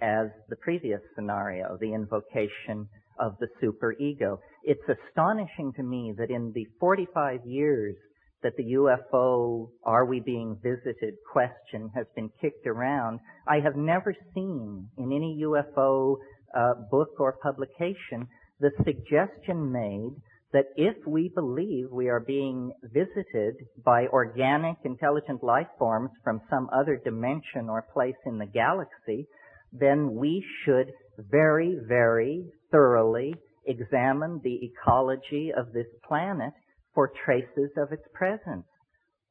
[0.00, 2.88] as the previous scenario, the invocation
[3.18, 4.38] of the superego.
[4.62, 7.96] It's astonishing to me that in the 45 years
[8.42, 13.18] that the UFO, are we being visited question has been kicked around,
[13.48, 16.16] I have never seen in any UFO
[16.56, 18.28] uh, book or publication
[18.60, 20.14] the suggestion made
[20.52, 26.68] that if we believe we are being visited by organic intelligent life forms from some
[26.72, 29.26] other dimension or place in the galaxy,
[29.72, 33.34] then we should very, very thoroughly
[33.66, 36.52] examine the ecology of this planet
[36.94, 38.66] for traces of its presence.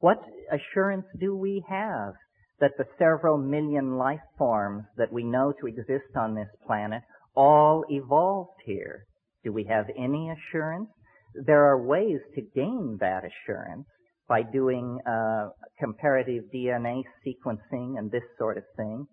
[0.00, 0.22] What
[0.52, 2.14] assurance do we have
[2.60, 7.02] that the several million life forms that we know to exist on this planet
[7.34, 9.06] all evolved here?
[9.44, 10.88] Do we have any assurance?
[11.34, 13.86] There are ways to gain that assurance
[14.28, 15.48] by doing uh,
[15.80, 19.06] comparative DNA sequencing and this sort of thing.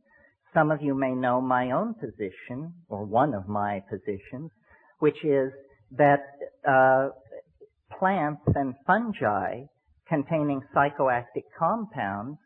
[0.56, 4.52] Some of you may know my own position, or one of my positions,
[5.00, 5.52] which is
[5.92, 6.22] that
[6.66, 7.10] uh,
[8.00, 9.64] plants and fungi
[10.08, 12.38] containing psychoactive compounds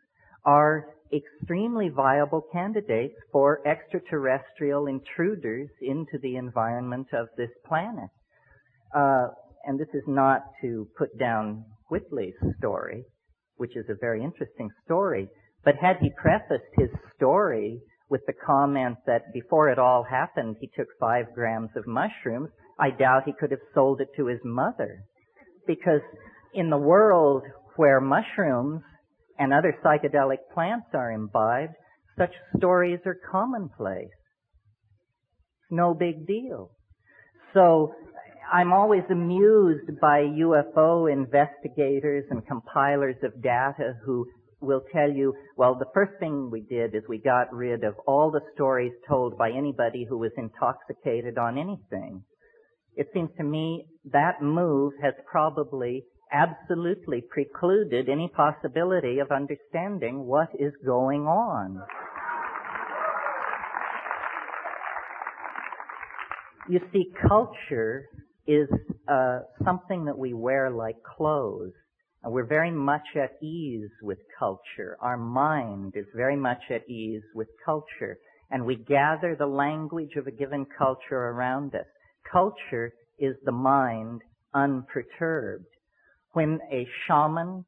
[0.44, 8.10] are extremely viable candidates for extraterrestrial intruders into the environment of this planet.
[8.92, 9.28] Uh,
[9.66, 13.04] and this is not to put down Whitley's story,
[13.56, 15.28] which is a very interesting story,
[15.64, 17.80] but had he prefaced his story
[18.10, 22.90] with the comment that before it all happened, he took five grams of mushrooms, I
[22.90, 25.04] doubt he could have sold it to his mother.
[25.66, 26.00] Because
[26.52, 27.44] in the world
[27.76, 28.82] where mushrooms
[29.38, 31.74] and other psychedelic plants are imbibed,
[32.18, 34.08] such stories are commonplace.
[35.70, 36.70] No big deal.
[37.54, 37.94] So
[38.52, 44.26] I'm always amused by UFO investigators and compilers of data who
[44.60, 48.30] will tell you, well, the first thing we did is we got rid of all
[48.30, 52.22] the stories told by anybody who was intoxicated on anything.
[52.96, 60.48] It seems to me that move has probably absolutely precluded any possibility of understanding what
[60.58, 61.82] is going on.
[66.68, 68.06] You see, culture
[68.46, 68.68] is
[69.08, 71.72] uh, something that we wear like clothes.
[72.22, 74.98] We're very much at ease with culture.
[75.00, 78.18] Our mind is very much at ease with culture.
[78.50, 81.86] And we gather the language of a given culture around us.
[82.30, 84.20] Culture is the mind
[84.54, 85.66] unperturbed.
[86.32, 87.64] When a shaman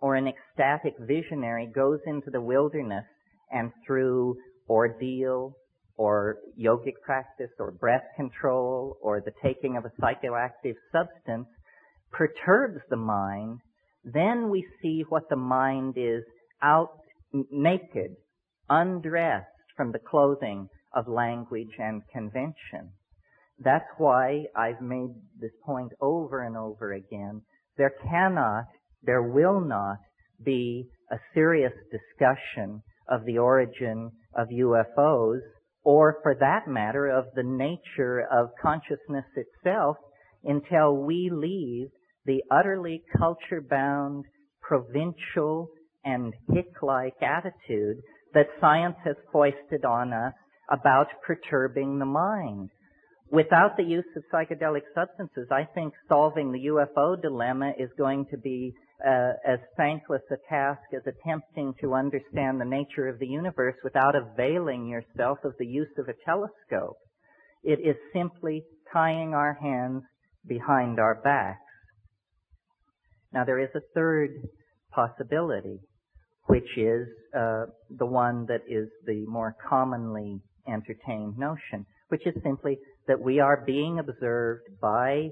[0.00, 3.04] or an ecstatic visionary goes into the wilderness
[3.50, 4.36] and through
[4.68, 5.56] ordeal
[5.96, 11.46] or yogic practice or breath control or the taking of a psychoactive substance
[12.12, 13.60] perturbs the mind,
[14.04, 16.22] then we see what the mind is
[16.62, 16.90] out
[17.50, 18.16] naked,
[18.68, 19.46] undressed
[19.76, 22.92] from the clothing of language and convention.
[23.58, 27.42] That's why I've made this point over and over again.
[27.76, 28.64] There cannot,
[29.02, 29.98] there will not
[30.42, 35.40] be a serious discussion of the origin of UFOs
[35.84, 39.96] or for that matter of the nature of consciousness itself
[40.46, 41.88] until we leave
[42.24, 44.24] the utterly culture bound,
[44.60, 45.68] provincial,
[46.04, 47.98] and hick-like attitude
[48.34, 50.34] that science has foisted on us
[50.70, 52.70] about perturbing the mind.
[53.30, 58.36] Without the use of psychedelic substances, I think solving the UFO dilemma is going to
[58.36, 58.72] be
[59.04, 64.14] uh, as thankless a task as attempting to understand the nature of the universe without
[64.14, 66.96] availing yourself of the use of a telescope.
[67.64, 70.04] It is simply tying our hands
[70.48, 71.60] behind our backs.
[73.32, 74.30] Now there is a third
[74.92, 75.80] possibility,
[76.44, 82.78] which is uh, the one that is the more commonly entertained notion, which is simply
[83.06, 85.28] that we are being observed by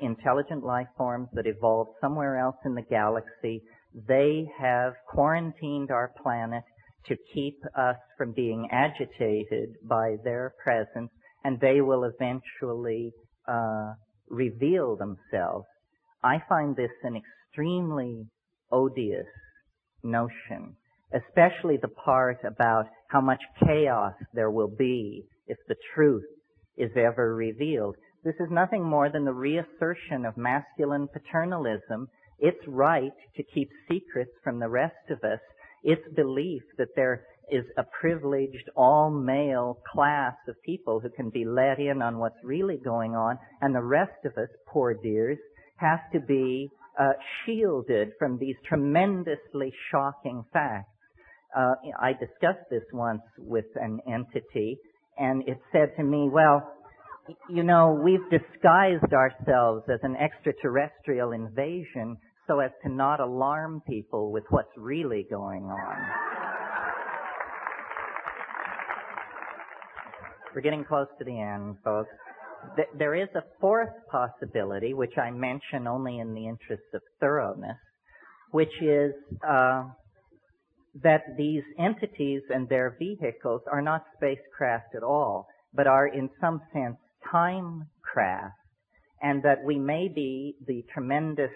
[0.00, 3.62] intelligent life forms that evolved somewhere else in the galaxy.
[4.06, 6.64] They have quarantined our planet
[7.06, 11.10] to keep us from being agitated by their presence,
[11.44, 13.12] and they will eventually
[13.46, 13.92] uh,
[14.30, 15.66] reveal themselves.
[16.22, 18.26] I find this an extremely
[18.70, 19.26] odious
[20.02, 20.76] notion,
[21.12, 26.26] especially the part about how much chaos there will be if the truth
[26.76, 27.96] is ever revealed.
[28.24, 32.08] This is nothing more than the reassertion of masculine paternalism,
[32.38, 35.40] its right to keep secrets from the rest of us,
[35.82, 41.78] its belief that there is a privileged all-male class of people who can be let
[41.78, 45.38] in on what's really going on, and the rest of us, poor dears,
[45.76, 46.68] have to be
[46.98, 47.12] uh,
[47.44, 50.88] shielded from these tremendously shocking facts.
[51.56, 54.78] Uh, I discussed this once with an entity,
[55.16, 56.74] and it said to me, well,
[57.50, 64.32] you know, we've disguised ourselves as an extraterrestrial invasion so as to not alarm people
[64.32, 66.57] with what's really going on.
[70.58, 72.10] We're getting close to the end, folks.
[72.98, 77.76] There is a fourth possibility, which I mention only in the interest of thoroughness,
[78.50, 79.12] which is
[79.48, 79.84] uh,
[81.00, 86.60] that these entities and their vehicles are not spacecraft at all, but are in some
[86.72, 86.96] sense
[87.30, 88.56] time craft,
[89.22, 91.52] and that we may be the tremendous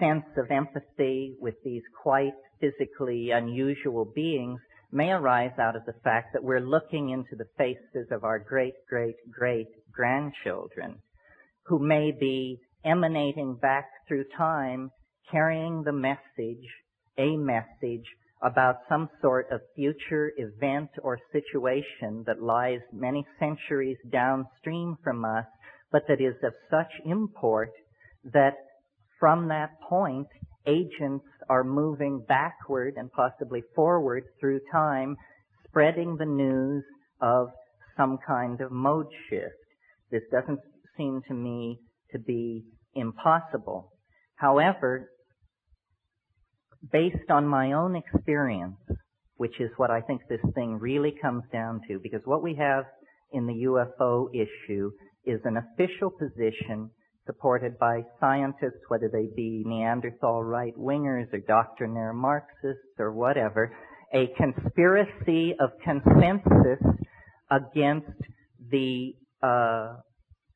[0.00, 4.58] sense of empathy with these quite physically unusual beings
[4.92, 8.74] may arise out of the fact that we're looking into the faces of our great,
[8.88, 10.96] great, great grandchildren
[11.66, 14.90] who may be emanating back through time
[15.30, 16.66] carrying the message,
[17.18, 18.06] a message
[18.42, 25.44] about some sort of future event or situation that lies many centuries downstream from us,
[25.92, 27.70] but that is of such import
[28.24, 28.54] that
[29.18, 30.26] from that point,
[30.66, 35.16] agents are moving backward and possibly forward through time,
[35.66, 36.84] spreading the news
[37.20, 37.48] of
[37.96, 39.52] some kind of mode shift.
[40.12, 40.60] This doesn't
[40.96, 41.80] seem to me
[42.12, 42.62] to be
[42.94, 43.90] impossible.
[44.36, 45.10] However,
[46.92, 48.78] based on my own experience,
[49.36, 52.84] which is what I think this thing really comes down to, because what we have
[53.32, 54.92] in the UFO issue
[55.24, 56.90] is an official position
[57.30, 63.72] supported by scientists, whether they be Neanderthal right wingers or doctrinaire Marxists or whatever,
[64.12, 66.84] a conspiracy of consensus
[67.50, 68.10] against
[68.70, 69.12] the
[69.42, 69.96] uh,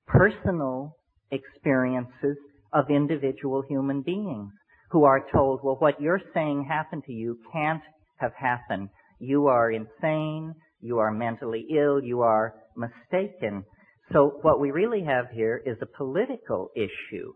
[0.07, 0.97] personal
[1.31, 2.37] experiences
[2.73, 4.51] of individual human beings
[4.91, 7.83] who are told, well, what you're saying happened to you can't
[8.17, 8.89] have happened.
[9.21, 13.65] You are insane, you are mentally ill, you are mistaken.
[14.13, 17.33] So what we really have here is a political issue.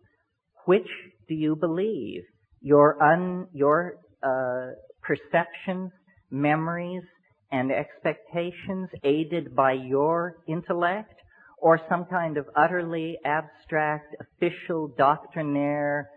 [0.66, 0.88] Which
[1.28, 2.22] do you believe?
[2.60, 5.92] Your un, your uh, perceptions,
[6.30, 7.04] memories,
[7.50, 11.14] and expectations aided by your intellect,
[11.60, 16.10] or some kind of utterly abstract, official, doctrinaire,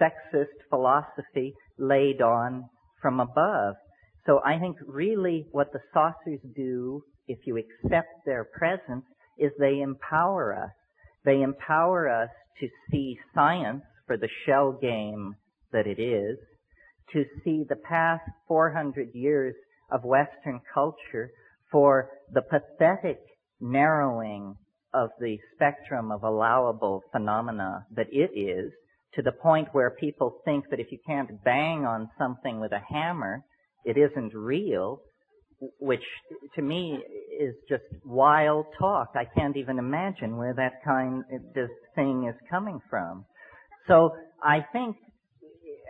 [0.00, 2.64] sexist philosophy laid on
[3.02, 3.74] from above.
[4.26, 9.04] So I think really what the saucers do, if you accept their presence,
[9.38, 10.70] is they empower us.
[11.24, 12.30] They empower us
[12.60, 15.36] to see science for the shell game
[15.72, 16.38] that it is,
[17.12, 19.54] to see the past 400 years
[19.90, 21.30] of Western culture
[21.70, 23.20] for the pathetic
[23.60, 24.56] narrowing
[24.94, 28.72] of the spectrum of allowable phenomena that it is,
[29.14, 32.82] to the point where people think that if you can't bang on something with a
[32.92, 33.42] hammer,
[33.84, 35.00] it isn't real,
[35.80, 36.04] which
[36.54, 36.98] to me
[37.40, 39.12] is just wild talk.
[39.14, 43.24] I can't even imagine where that kind of thing is coming from.
[43.86, 44.10] So
[44.42, 44.96] I think,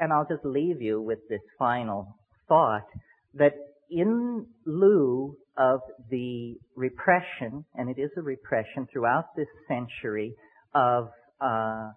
[0.00, 2.16] and I'll just leave you with this final
[2.48, 2.86] thought,
[3.34, 3.52] that
[3.90, 10.34] in lieu of the repression, and it is a repression throughout this century
[10.74, 11.08] of
[11.40, 11.90] uh,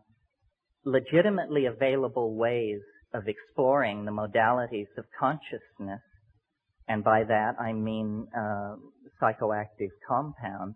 [0.84, 2.82] legitimately available ways
[3.14, 6.02] of exploring the modalities of consciousness,
[6.88, 8.76] and by that I mean uh,
[9.22, 10.76] psychoactive compounds,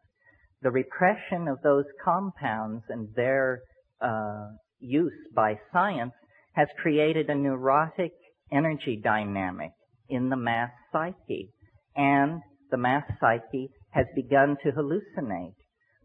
[0.62, 3.62] the repression of those compounds and their
[4.02, 4.48] uh,
[4.80, 6.14] use by science
[6.54, 8.14] has created a neurotic
[8.52, 9.72] energy dynamic
[10.10, 11.52] in the mass psyche.
[11.96, 12.42] And
[12.72, 15.56] the mass psyche has begun to hallucinate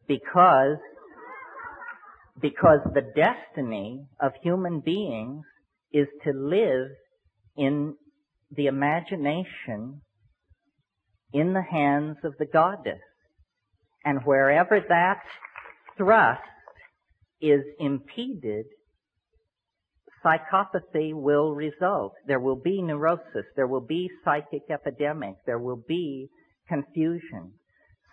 [0.07, 0.79] because,
[2.41, 5.45] because the destiny of human beings
[5.93, 6.89] is to live
[7.57, 7.95] in
[8.51, 10.03] the imagination
[11.33, 13.01] in the hands of the goddess.
[14.05, 15.23] And wherever that
[15.97, 16.41] thrust
[17.41, 18.67] is impeded,
[20.25, 22.13] psychopathy will result.
[22.27, 23.47] There will be neurosis.
[23.57, 25.37] There will be psychic epidemic.
[25.47, 26.29] There will be
[26.69, 27.53] confusion.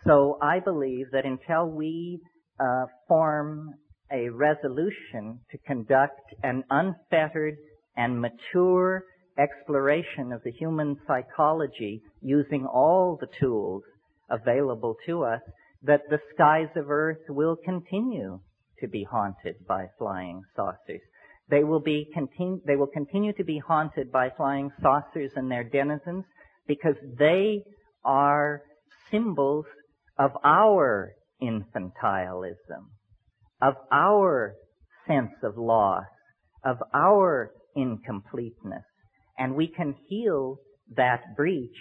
[0.06, 2.20] So I believe that until we
[2.60, 3.74] uh, form
[4.12, 7.56] a resolution to conduct an unfettered
[7.96, 9.04] and mature
[9.38, 13.84] exploration of the human psychology using all the tools
[14.30, 15.42] available to us,
[15.84, 18.40] that the skies of Earth will continue
[18.80, 21.02] to be haunted by flying saucers.
[21.50, 25.64] They will be continu- they will continue to be haunted by flying saucers and their
[25.64, 26.26] denizens
[26.68, 27.64] because they
[28.04, 28.62] are
[29.10, 29.66] symbols
[30.18, 32.90] of our infantilism,
[33.62, 34.56] of our
[35.08, 36.06] sense of loss,
[36.66, 38.84] of our incompleteness.
[39.38, 40.60] And we can heal
[40.96, 41.78] that breach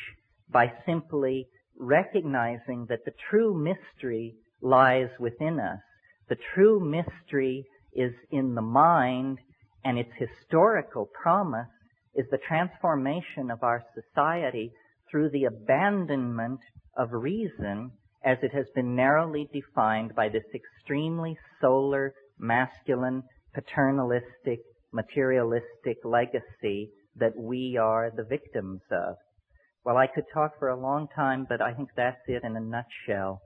[0.51, 1.49] by simply
[1.79, 5.81] recognizing that the true mystery lies within us.
[6.29, 9.39] The true mystery is in the mind
[9.85, 11.69] and its historical promise
[12.15, 14.73] is the transformation of our society
[15.11, 16.61] through the abandonment
[16.97, 17.93] of reason
[18.25, 23.23] as it has been narrowly defined by this extremely solar, masculine,
[23.55, 24.61] paternalistic,
[24.93, 29.17] materialistic legacy that we are the victims of.
[29.85, 32.61] Well, I could talk for a long time, but I think that's it in a
[32.61, 33.41] nutshell.